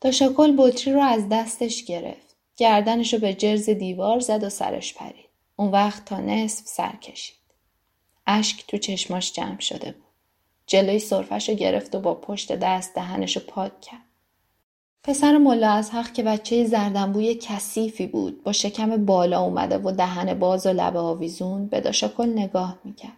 داشاکل 0.00 0.54
بطری 0.58 0.94
رو 0.94 1.00
از 1.00 1.28
دستش 1.28 1.84
گرفت. 1.84 2.36
گردنش 2.56 3.14
رو 3.14 3.20
به 3.20 3.34
جرز 3.34 3.70
دیوار 3.70 4.20
زد 4.20 4.44
و 4.44 4.48
سرش 4.48 4.94
پرید. 4.94 5.28
اون 5.56 5.70
وقت 5.70 6.04
تا 6.04 6.20
نصف 6.20 6.66
سر 6.66 6.96
کشید. 6.96 7.36
اشک 8.26 8.66
تو 8.66 8.78
چشماش 8.78 9.32
جمع 9.32 9.60
شده 9.60 9.92
بود. 9.92 10.02
جلوی 10.66 10.98
صرفش 10.98 11.48
رو 11.48 11.54
گرفت 11.54 11.94
و 11.94 12.00
با 12.00 12.14
پشت 12.14 12.52
دست 12.52 12.94
دهنش 12.94 13.36
رو 13.36 13.42
پاک 13.46 13.80
کرد. 13.80 14.05
پسر 15.06 15.38
ملا 15.38 15.70
از 15.70 15.90
حق 15.90 16.12
که 16.12 16.22
بچه 16.22 16.64
زردنبوی 16.64 17.34
کثیفی 17.34 18.06
بود 18.06 18.42
با 18.42 18.52
شکم 18.52 19.04
بالا 19.04 19.40
اومده 19.40 19.78
و 19.78 19.90
دهن 19.90 20.38
باز 20.38 20.66
و 20.66 20.72
لب 20.72 20.96
آویزون 20.96 21.66
به 21.66 21.80
داشاکل 21.80 22.28
نگاه 22.28 22.78
می‌کرد. 22.84 23.12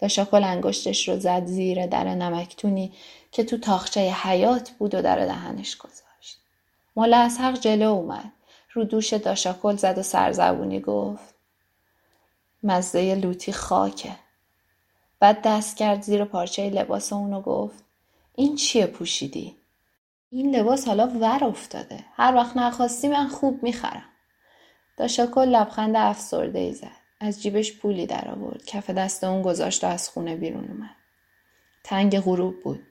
داشاکل 0.00 0.44
انگشتش 0.44 1.08
رو 1.08 1.18
زد 1.18 1.46
زیر 1.46 1.86
در 1.86 2.04
نمکتونی 2.04 2.92
که 3.32 3.44
تو 3.44 3.58
تاخچه 3.58 4.00
حیات 4.00 4.70
بود 4.70 4.94
و 4.94 5.02
در 5.02 5.26
دهنش 5.26 5.76
گذاشت. 5.76 6.38
ملا 6.96 7.18
از 7.18 7.38
حق 7.38 7.60
جلو 7.60 7.90
اومد. 7.90 8.32
رو 8.72 8.84
دوش 8.84 9.12
داشاکل 9.12 9.76
زد 9.76 9.98
و 9.98 10.02
سرزبونی 10.02 10.80
گفت 10.80 11.34
مزه 12.62 13.14
لوتی 13.14 13.52
خاکه. 13.52 14.16
بعد 15.20 15.42
دست 15.42 15.76
کرد 15.76 16.02
زیر 16.02 16.24
پارچه 16.24 16.70
لباس 16.70 17.12
اونو 17.12 17.40
گفت 17.40 17.84
این 18.34 18.56
چیه 18.56 18.86
پوشیدی؟ 18.86 19.56
این 20.36 20.56
لباس 20.56 20.88
حالا 20.88 21.06
ور 21.06 21.44
افتاده. 21.44 22.04
هر 22.14 22.34
وقت 22.34 22.56
نخواستی 22.56 23.08
من 23.08 23.28
خوب 23.28 23.62
می‌خرم. 23.62 24.04
داشاکل 24.96 25.48
لبخند 25.48 25.96
افسرده 25.96 26.58
ای 26.58 26.72
زد. 26.72 26.90
از 27.20 27.42
جیبش 27.42 27.78
پولی 27.78 28.06
در 28.06 28.28
آورد. 28.30 28.64
کف 28.64 28.90
دست 28.90 29.24
اون 29.24 29.42
گذاشت 29.42 29.84
و 29.84 29.86
از 29.86 30.08
خونه 30.08 30.36
بیرون 30.36 30.68
اومد. 30.68 30.96
تنگ 31.84 32.20
غروب 32.20 32.62
بود. 32.62 32.82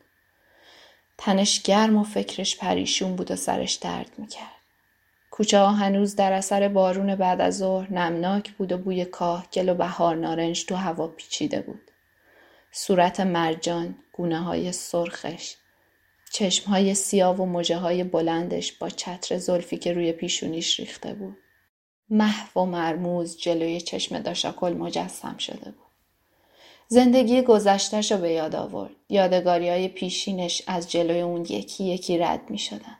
تنش 1.17 1.61
گرم 1.61 1.97
و 1.97 2.03
فکرش 2.03 2.57
پریشون 2.57 3.15
بود 3.15 3.31
و 3.31 3.35
سرش 3.35 3.73
درد 3.73 4.11
می‌کرد. 4.17 4.61
کوچه 5.31 5.59
ها 5.59 5.71
هنوز 5.71 6.15
در 6.15 6.33
اثر 6.33 6.67
بارون 6.67 7.15
بعد 7.15 7.41
از 7.41 7.57
ظهر 7.57 7.93
نمناک 7.93 8.51
بود 8.51 8.71
و 8.71 8.77
بوی 8.77 9.05
کاه 9.05 9.47
گل 9.53 9.69
و 9.69 9.73
بهار 9.73 10.15
نارنج 10.15 10.65
تو 10.65 10.75
هوا 10.75 11.07
پیچیده 11.07 11.61
بود. 11.61 11.91
صورت 12.71 13.19
مرجان، 13.19 13.95
گونه 14.13 14.39
های 14.39 14.71
سرخش، 14.71 15.55
چشمهای 16.33 16.95
سیاه 16.95 17.41
و 17.41 17.45
مجه 17.45 17.77
های 17.77 18.03
بلندش 18.03 18.71
با 18.71 18.89
چتر 18.89 19.37
زلفی 19.37 19.77
که 19.77 19.93
روی 19.93 20.11
پیشونیش 20.11 20.79
ریخته 20.79 21.13
بود. 21.13 21.37
محو 22.09 22.61
و 22.61 22.65
مرموز 22.65 23.37
جلوی 23.37 23.81
چشم 23.81 24.19
داشاکل 24.19 24.73
مجسم 24.73 25.37
شده 25.37 25.71
بود. 25.71 25.87
زندگی 26.87 27.41
گذشتش 27.41 28.11
رو 28.11 28.17
به 28.17 28.31
یاد 28.31 28.55
آورد. 28.55 28.91
یادگاری 29.09 29.69
های 29.69 29.87
پیشینش 29.87 30.61
از 30.67 30.91
جلوی 30.91 31.21
اون 31.21 31.41
یکی 31.41 31.83
یکی 31.83 32.17
رد 32.17 32.49
می 32.49 32.57
شدن. 32.57 32.97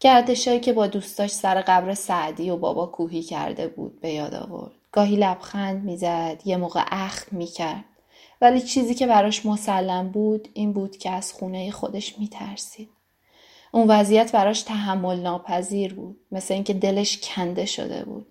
گردشایی 0.00 0.60
که 0.60 0.72
با 0.72 0.86
دوستاش 0.86 1.30
سر 1.30 1.60
قبر 1.60 1.94
سعدی 1.94 2.50
و 2.50 2.56
بابا 2.56 2.86
کوهی 2.86 3.22
کرده 3.22 3.68
بود 3.68 4.00
به 4.00 4.10
یاد 4.10 4.34
آورد. 4.34 4.72
گاهی 4.92 5.16
لبخند 5.16 5.84
می‌زد، 5.84 6.42
یه 6.44 6.56
موقع 6.56 6.82
اخم 6.86 7.36
می‌کرد. 7.36 7.84
ولی 8.42 8.60
چیزی 8.60 8.94
که 8.94 9.06
براش 9.06 9.46
مسلم 9.46 10.08
بود 10.08 10.48
این 10.54 10.72
بود 10.72 10.96
که 10.96 11.10
از 11.10 11.32
خونه 11.32 11.70
خودش 11.70 12.18
میترسید. 12.18 12.88
اون 13.72 13.90
وضعیت 13.90 14.32
براش 14.32 14.62
تحمل 14.62 15.20
ناپذیر 15.20 15.94
بود. 15.94 16.20
مثل 16.32 16.54
اینکه 16.54 16.74
دلش 16.74 17.18
کنده 17.18 17.66
شده 17.66 18.04
بود. 18.04 18.26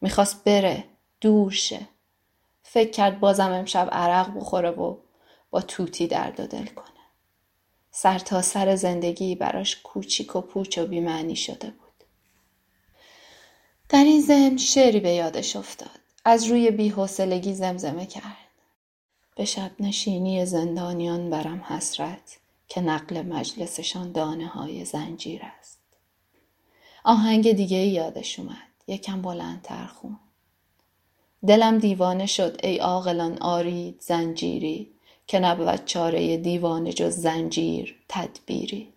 می‌خواست 0.00 0.44
بره. 0.44 0.84
دور 1.20 1.52
شه. 1.52 1.80
فکر 2.62 2.90
کرد 2.90 3.20
بازم 3.20 3.52
امشب 3.52 3.88
عرق 3.92 4.34
بخوره 4.34 4.70
و 4.70 4.96
با 5.50 5.60
توتی 5.60 6.06
درد 6.06 6.40
و 6.40 6.46
دل 6.46 6.66
کنه. 6.66 6.86
سر 7.90 8.18
تا 8.18 8.42
سر 8.42 8.76
زندگی 8.76 9.34
براش 9.34 9.76
کوچیک 9.82 10.36
و 10.36 10.40
پوچ 10.40 10.78
و 10.78 10.86
بیمعنی 10.86 11.36
شده 11.36 11.70
بود. 11.70 12.04
در 13.88 14.04
این 14.04 14.22
ضمن 14.22 14.56
شعری 14.56 15.00
به 15.00 15.10
یادش 15.10 15.56
افتاد. 15.56 16.00
از 16.24 16.44
روی 16.44 16.70
بیحوصلگی 16.70 17.54
زمزمه 17.54 18.06
کرد. 18.06 18.45
به 19.36 19.44
شب 19.44 19.70
نشینی 19.80 20.46
زندانیان 20.46 21.30
برم 21.30 21.64
حسرت 21.68 22.38
که 22.68 22.80
نقل 22.80 23.22
مجلسشان 23.22 24.12
دانه 24.12 24.46
های 24.46 24.84
زنجیر 24.84 25.42
است. 25.58 25.78
آهنگ 27.04 27.52
دیگه 27.52 27.76
یادش 27.76 28.38
اومد. 28.38 28.56
یکم 28.86 29.22
بلندتر 29.22 29.86
خون. 29.86 30.18
دلم 31.46 31.78
دیوانه 31.78 32.26
شد 32.26 32.60
ای 32.62 32.78
عاقلان 32.78 33.38
آرید 33.38 34.00
زنجیری 34.00 34.90
که 35.26 35.38
نبود 35.38 35.84
چاره 35.84 36.36
دیوانه 36.36 36.92
جز 36.92 37.16
زنجیر 37.16 37.96
تدبیری 38.08 38.92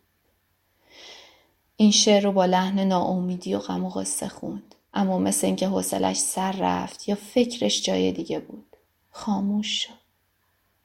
این 1.76 1.92
شعر 1.92 2.24
رو 2.24 2.32
با 2.32 2.46
لحن 2.46 2.80
ناامیدی 2.80 3.56
و 3.56 3.60
غم 3.60 3.86
و 3.86 3.90
غصه 3.90 4.28
خوند 4.28 4.76
اما 4.94 5.18
مثل 5.18 5.48
اینکه 5.48 5.68
حوصلش 5.68 6.18
سر 6.18 6.52
رفت 6.52 7.10
یا 7.10 7.16
فکرش 7.16 7.84
جای 7.84 8.12
دیگه 8.12 8.40
بود 8.40 8.76
خاموش 9.12 9.84
شد 9.84 9.99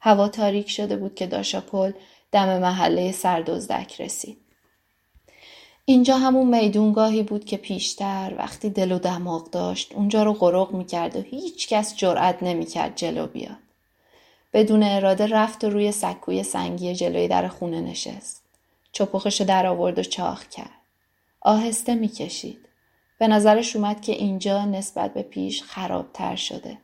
هوا 0.05 0.27
تاریک 0.27 0.69
شده 0.69 0.97
بود 0.97 1.15
که 1.15 1.27
داشاپل 1.27 1.91
دم 2.31 2.59
محله 2.59 3.11
سردزدک 3.11 4.01
رسید 4.01 4.37
اینجا 5.85 6.17
همون 6.17 6.59
میدونگاهی 6.59 7.23
بود 7.23 7.45
که 7.45 7.57
پیشتر 7.57 8.35
وقتی 8.37 8.69
دل 8.69 8.91
و 8.91 8.99
دماغ 8.99 9.49
داشت 9.49 9.93
اونجا 9.95 10.23
رو 10.23 10.33
غرق 10.33 10.71
می‌کرد 10.71 11.15
و 11.15 11.21
هیچ 11.21 11.69
کس 11.69 11.95
جرأت 11.95 12.43
نمی‌کرد 12.43 12.95
جلو 12.95 13.27
بیاد. 13.27 13.57
بدون 14.53 14.83
اراده 14.83 15.27
رفت 15.27 15.63
و 15.63 15.69
روی 15.69 15.91
سکوی 15.91 16.43
سنگی 16.43 16.95
جلوی 16.95 17.27
در 17.27 17.47
خونه 17.47 17.81
نشست. 17.81 18.43
چپخش 18.91 19.41
در 19.41 19.65
آورد 19.65 19.99
و 19.99 20.03
چاخ 20.03 20.47
کرد. 20.47 20.81
آهسته 21.41 21.95
می‌کشید. 21.95 22.69
به 23.19 23.27
نظرش 23.27 23.75
اومد 23.75 24.01
که 24.01 24.11
اینجا 24.11 24.65
نسبت 24.65 25.13
به 25.13 25.21
پیش 25.21 25.63
خرابتر 25.63 26.35
شده. 26.35 26.77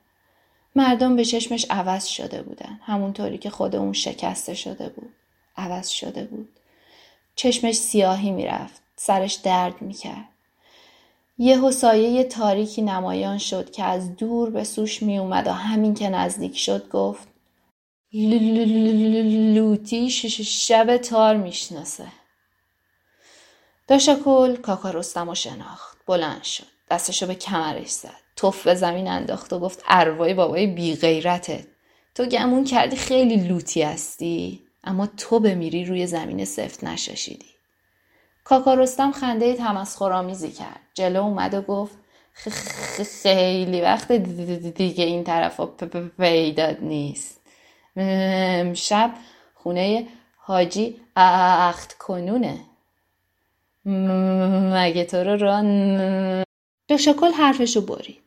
مردم 0.76 1.16
به 1.16 1.26
چشمش 1.26 1.66
عوض 1.70 2.06
شده 2.06 2.42
بودن. 2.42 2.80
همونطوری 2.84 3.38
که 3.38 3.50
خود 3.50 3.76
اون 3.76 3.94
شکسته 3.94 4.54
شده 4.54 4.90
بود. 4.90 5.14
عوض 5.58 5.90
شده 5.90 6.24
بود. 6.24 6.50
چشمش 7.36 7.76
سیاهی 7.76 8.32
می‌رفت. 8.32 8.82
سرش 8.96 9.34
درد 9.34 9.82
می‌کرد. 9.82 10.30
یه 11.38 11.62
حسایه 11.62 12.24
تاریکی 12.24 12.82
نمایان 12.82 13.38
شد 13.38 13.72
که 13.72 13.84
از 13.84 14.16
دور 14.16 14.50
به 14.50 14.64
سوش 14.64 15.04
می 15.04 15.18
اومد 15.18 15.48
و 15.48 15.52
همین 15.52 15.94
که 15.94 16.10
نزدیک 16.10 16.58
شد 16.58 16.90
گفت 16.90 17.28
لوتی 19.54 20.10
شب 20.10 20.98
تار 20.98 21.36
می‌شناسه. 21.36 22.08
داشاکل 23.88 24.56
کاکا 24.56 24.90
رستم 24.90 25.30
و 25.30 25.36
شناخت. 25.36 25.98
بلند 26.08 26.44
شد. 26.44 26.68
دستشو 26.92 27.28
به 27.28 27.36
کمرش 27.36 27.90
زد. 27.90 28.21
توف 28.36 28.64
به 28.68 28.76
زمین 28.76 29.08
انداخت 29.08 29.54
و 29.54 29.60
گفت 29.60 29.84
اروای 29.88 30.34
بابای 30.34 30.68
بی 30.68 30.96
غیرته. 30.96 31.68
تو 32.16 32.26
گمون 32.26 32.64
کردی 32.64 32.96
خیلی 32.96 33.36
لوتی 33.36 33.82
هستی 33.82 34.64
اما 34.84 35.08
تو 35.18 35.40
بمیری 35.40 35.86
روی 35.86 36.08
زمین 36.08 36.46
سفت 36.46 36.84
نشاشیدی. 36.84 37.46
کاکا 38.44 38.74
رستم 38.74 39.12
خنده 39.12 39.54
تمسخرآمیزی 39.54 40.52
کرد 40.52 40.80
جلو 40.94 41.22
اومد 41.24 41.54
و 41.54 41.62
گفت 41.62 41.96
خیلی 43.24 43.82
وقت 43.82 44.12
دیگه 44.12 45.06
این 45.06 45.24
طرف 45.24 45.62
پیداد 46.20 46.78
نیست 46.82 47.42
شب 48.74 49.14
خونه 49.56 50.08
حاجی 50.38 51.02
اخت 51.16 51.98
کنونه 51.98 52.60
مگه 54.74 55.06
تو 55.06 55.18
رو 55.18 55.38
ران 55.38 56.44
دوشکل 56.92 57.32
حرفشو 57.32 57.82
برید 57.82 58.22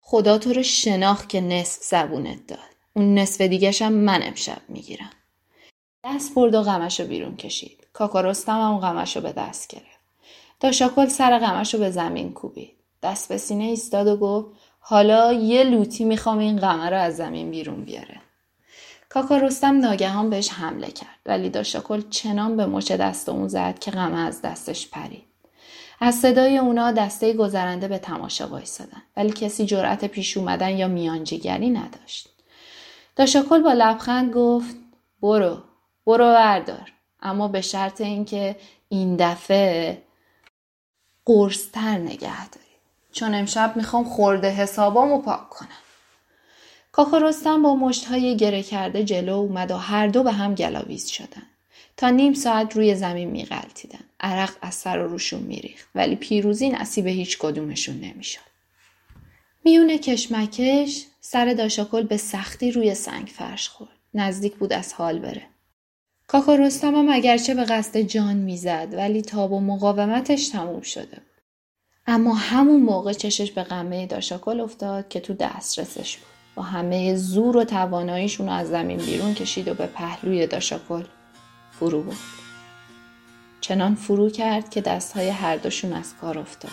خدا 0.00 0.38
تو 0.38 0.52
رو 0.52 0.62
شناخت 0.62 1.28
که 1.28 1.40
نصف 1.40 1.82
زبونت 1.82 2.46
داد 2.46 2.58
اون 2.96 3.14
نصف 3.18 3.40
دیگهشم 3.40 3.92
من 3.92 4.20
امشب 4.22 4.62
می‌گیرم 4.68 5.10
دست 6.04 6.34
برد 6.34 6.54
و 6.54 6.62
غمش 6.62 7.00
رو 7.00 7.06
بیرون 7.06 7.36
کشید. 7.36 7.86
کاکا 7.92 8.20
رستم 8.20 8.60
هم 8.60 8.78
غمش 8.78 9.16
رو 9.16 9.22
به 9.22 9.32
دست 9.32 9.68
گرفت. 9.68 10.00
داشاکل 10.60 11.08
سر 11.08 11.38
غمش 11.38 11.74
رو 11.74 11.80
به 11.80 11.90
زمین 11.90 12.32
کوبید. 12.32 12.76
دست 13.02 13.28
به 13.28 13.36
سینه 13.38 13.64
ایستاد 13.64 14.06
و 14.06 14.16
گفت 14.16 14.48
حالا 14.80 15.32
یه 15.32 15.64
لوتی 15.64 16.04
می‌خوام 16.04 16.38
این 16.38 16.58
غمه 16.58 16.90
رو 16.90 16.96
از 16.96 17.16
زمین 17.16 17.50
بیرون 17.50 17.84
بیاره. 17.84 18.20
کاکا 19.08 19.36
رستم 19.36 19.78
ناگهان 19.80 20.30
بهش 20.30 20.48
حمله 20.48 20.90
کرد 20.90 21.18
ولی 21.26 21.50
داشاکل 21.50 22.02
چنان 22.10 22.56
به 22.56 22.66
مچ 22.66 22.92
دست 22.92 23.28
اون 23.28 23.48
زد 23.48 23.78
که 23.78 23.90
غمه 23.90 24.18
از 24.18 24.42
دستش 24.42 24.88
پرید. 24.88 25.29
از 26.00 26.14
صدای 26.14 26.58
اونا 26.58 26.92
دسته 26.92 27.32
گذرنده 27.32 27.88
به 27.88 27.98
تماشا 27.98 28.48
وایسادن 28.48 29.02
ولی 29.16 29.30
کسی 29.30 29.66
جرأت 29.66 30.04
پیش 30.04 30.36
اومدن 30.36 30.76
یا 30.76 30.88
میانجیگری 30.88 31.70
نداشت. 31.70 32.28
داشاکل 33.16 33.62
با 33.62 33.72
لبخند 33.72 34.32
گفت 34.32 34.76
برو 35.22 35.58
برو 36.06 36.24
بردار 36.24 36.92
اما 37.22 37.48
به 37.48 37.60
شرط 37.60 38.00
اینکه 38.00 38.56
این 38.88 39.16
دفعه 39.16 40.02
قرصتر 41.24 41.98
نگه 41.98 42.48
داری. 42.48 42.66
چون 43.12 43.34
امشب 43.34 43.72
می‌خوام 43.76 44.04
خورده 44.04 44.50
حسابامو 44.50 45.18
پاک 45.18 45.48
کنم. 45.48 45.68
کاکا 46.92 47.18
رستم 47.18 47.62
با 47.62 47.74
مشتهای 47.74 48.36
گره 48.36 48.62
کرده 48.62 49.04
جلو 49.04 49.32
اومد 49.32 49.70
و 49.70 49.76
هر 49.76 50.06
دو 50.06 50.22
به 50.22 50.32
هم 50.32 50.54
گلاویز 50.54 51.08
شدن. 51.08 51.42
تا 52.00 52.10
نیم 52.10 52.34
ساعت 52.34 52.76
روی 52.76 52.94
زمین 52.94 53.30
میغلطیدن 53.30 54.00
عرق 54.20 54.52
از 54.62 54.74
سر 54.74 54.98
و 54.98 55.08
روشون 55.08 55.42
میریخت. 55.42 55.88
ولی 55.94 56.16
پیروزی 56.16 56.68
نصیب 56.68 57.06
هیچ 57.06 57.38
کدومشون 57.38 58.00
نمی‌شد. 58.00 58.40
میونه 59.64 59.98
کشمکش 59.98 61.04
سر 61.20 61.54
داشاکل 61.54 62.02
به 62.02 62.16
سختی 62.16 62.72
روی 62.72 62.94
سنگ 62.94 63.26
فرش 63.26 63.68
خورد. 63.68 63.90
نزدیک 64.14 64.54
بود 64.54 64.72
از 64.72 64.92
حال 64.92 65.18
بره. 65.18 65.42
کاکا 66.26 66.54
رستم 66.54 66.94
هم 66.94 67.08
اگرچه 67.10 67.54
به 67.54 67.64
قصد 67.64 67.98
جان 67.98 68.36
می‌زد 68.36 68.88
ولی 68.92 69.22
تاب 69.22 69.52
و 69.52 69.60
مقاومتش 69.60 70.48
تموم 70.48 70.80
شده 70.80 71.16
بود. 71.16 71.42
اما 72.06 72.34
همون 72.34 72.82
موقع 72.82 73.12
چشش 73.12 73.50
به 73.50 73.62
قمه 73.62 74.06
داشاکل 74.06 74.60
افتاد 74.60 75.08
که 75.08 75.20
تو 75.20 75.34
دسترسش 75.34 76.16
بود. 76.16 76.26
با 76.54 76.62
همه 76.62 77.14
زور 77.14 77.56
و 77.56 77.64
تواناییشون 77.64 78.48
از 78.48 78.68
زمین 78.68 78.98
بیرون 78.98 79.34
کشید 79.34 79.68
و 79.68 79.74
به 79.74 79.86
پهلوی 79.86 80.46
داشاکل 80.46 81.02
فرو 81.80 82.02
برد. 82.02 82.16
چنان 83.60 83.94
فرو 83.94 84.30
کرد 84.30 84.70
که 84.70 84.80
دستهای 84.80 85.28
هر 85.28 85.56
دوشون 85.56 85.92
از 85.92 86.14
کار 86.20 86.38
افتاد. 86.38 86.70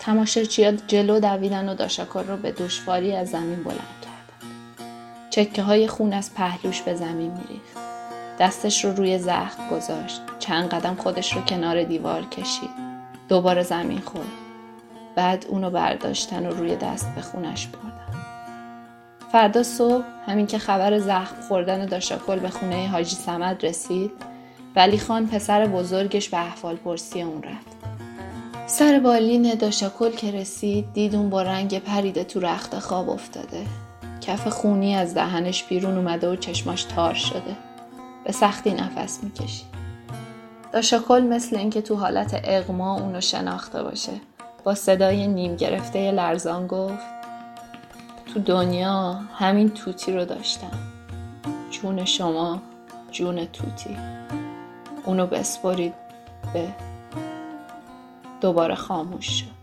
تماشاچیان 0.00 0.80
جلو 0.86 1.20
دویدن 1.20 1.68
و 1.68 1.74
داشاکل 1.74 2.26
رو 2.26 2.36
به 2.36 2.52
دشواری 2.52 3.16
از 3.16 3.30
زمین 3.30 3.62
بلند 3.62 4.04
کرد. 4.04 4.48
چکه 5.30 5.62
های 5.62 5.88
خون 5.88 6.12
از 6.12 6.34
پهلوش 6.34 6.82
به 6.82 6.94
زمین 6.94 7.30
میریخت. 7.30 7.76
دستش 8.38 8.84
رو 8.84 8.94
روی 8.94 9.18
زخم 9.18 9.68
گذاشت. 9.70 10.20
چند 10.38 10.68
قدم 10.68 10.94
خودش 10.94 11.32
رو 11.32 11.40
کنار 11.40 11.82
دیوار 11.82 12.24
کشید. 12.24 12.70
دوباره 13.28 13.62
زمین 13.62 14.00
خورد. 14.00 14.26
بعد 15.16 15.46
اونو 15.48 15.70
برداشتن 15.70 16.46
و 16.46 16.50
روی 16.50 16.76
دست 16.76 17.14
به 17.14 17.20
خونش 17.20 17.66
بردن. 17.66 18.07
فردا 19.32 19.62
صبح 19.62 20.04
همین 20.26 20.46
که 20.46 20.58
خبر 20.58 20.98
زخم 20.98 21.40
خوردن 21.48 21.86
داشاکل 21.86 22.38
به 22.38 22.50
خونه 22.50 22.88
حاجی 22.88 23.16
سمد 23.16 23.66
رسید 23.66 24.10
ولی 24.76 24.98
خان 24.98 25.26
پسر 25.26 25.66
بزرگش 25.66 26.28
به 26.28 26.38
احوال 26.38 26.76
پرسی 26.76 27.22
اون 27.22 27.42
رفت. 27.42 27.78
سر 28.66 28.98
بالین 28.98 29.54
داشاکل 29.54 30.10
که 30.10 30.30
رسید 30.30 30.92
دید 30.92 31.14
اون 31.14 31.30
با 31.30 31.42
رنگ 31.42 31.78
پریده 31.78 32.24
تو 32.24 32.40
رخت 32.40 32.78
خواب 32.78 33.10
افتاده 33.10 33.66
کف 34.20 34.48
خونی 34.48 34.94
از 34.94 35.14
دهنش 35.14 35.64
بیرون 35.64 35.96
اومده 35.96 36.28
و 36.28 36.36
چشماش 36.36 36.84
تار 36.84 37.14
شده. 37.14 37.56
به 38.24 38.32
سختی 38.32 38.70
نفس 38.70 39.24
می‌کشید 39.24 39.66
داشاکل 40.72 41.22
مثل 41.22 41.56
اینکه 41.56 41.82
تو 41.82 41.96
حالت 41.96 42.40
اغما 42.44 43.00
اونو 43.00 43.20
شناخته 43.20 43.82
باشه 43.82 44.12
با 44.64 44.74
صدای 44.74 45.26
نیم 45.26 45.56
گرفته 45.56 46.10
لرزان 46.10 46.66
گفت 46.66 47.17
تو 48.34 48.40
دنیا 48.40 49.12
همین 49.12 49.70
توتی 49.70 50.12
رو 50.12 50.24
داشتم. 50.24 50.78
جون 51.70 52.04
شما 52.04 52.62
جون 53.10 53.46
توتی. 53.46 53.96
اونو 55.04 55.26
بسپرید 55.26 55.94
به 56.52 56.68
دوباره 58.40 58.74
خاموش 58.74 59.26
شد 59.26 59.58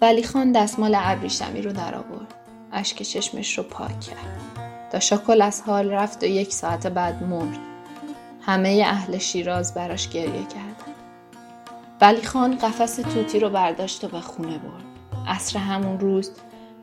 ولی 0.00 0.22
خان 0.22 0.52
دستمال 0.52 0.94
ابریشمی 0.98 1.62
رو 1.62 1.72
در 1.72 1.94
آورد. 1.94 2.34
اشک 2.72 3.02
چشمش 3.02 3.58
رو 3.58 3.64
پاک 3.64 4.00
کرد. 4.00 4.40
داشاکل 4.92 5.42
از 5.42 5.62
حال 5.66 5.90
رفت 5.90 6.22
و 6.22 6.26
یک 6.26 6.52
ساعت 6.52 6.86
بعد 6.86 7.22
مرد. 7.22 7.58
همه 8.42 8.82
اهل 8.86 9.18
شیراز 9.18 9.74
براش 9.74 10.08
گریه 10.08 10.46
کردن 10.46 10.92
ولی 12.00 12.22
خان 12.22 12.56
قفس 12.56 12.96
توتی 12.96 13.40
رو 13.40 13.50
برداشت 13.50 14.04
و 14.04 14.08
به 14.08 14.20
خونه 14.20 14.58
برد. 14.58 14.84
عصر 15.28 15.58
همون 15.58 16.00
روز 16.00 16.30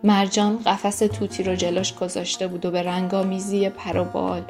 مرجان 0.04 0.58
قفس 0.58 1.00
توتی 1.00 1.44
رو 1.44 1.56
جلوش 1.56 1.94
گذاشته 1.94 2.48
بود 2.48 2.66
و 2.66 2.72
به 2.72 2.84
رنگامیزی 2.84 3.70
پر 3.70 3.98
و 3.98 4.04
بال 4.04 4.44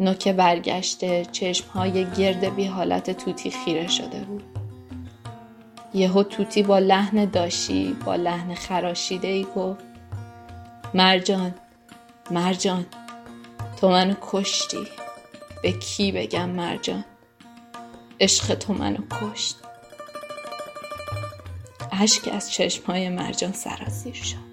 نوک 0.00 0.28
برگشته 0.28 1.24
چشمهای 1.32 2.04
گرد 2.04 2.54
بی 2.54 2.64
حالت 2.64 3.10
توتی 3.10 3.50
خیره 3.50 3.88
شده 3.88 4.18
بود. 4.18 4.44
یهو 5.94 6.22
توتی 6.22 6.62
با 6.62 6.78
لحن 6.78 7.24
داشی 7.24 7.96
با 8.04 8.14
لحن 8.14 8.54
خراشیده 8.54 9.28
ای 9.28 9.46
گفت 9.56 9.84
مرجان 10.94 11.54
مرجان 12.30 12.86
تو 13.76 13.88
منو 13.88 14.14
کشتی. 14.20 14.86
به 15.62 15.72
کی 15.72 16.12
بگم 16.12 16.48
مرجان؟ 16.48 17.04
عشق 18.20 18.54
تو 18.54 18.72
منو 18.72 18.98
کشت. 19.10 19.56
اشک 21.92 22.28
از 22.32 22.52
چشمهای 22.52 23.08
مرجان 23.08 23.52
سرازیر 23.52 24.14
شد. 24.14 24.52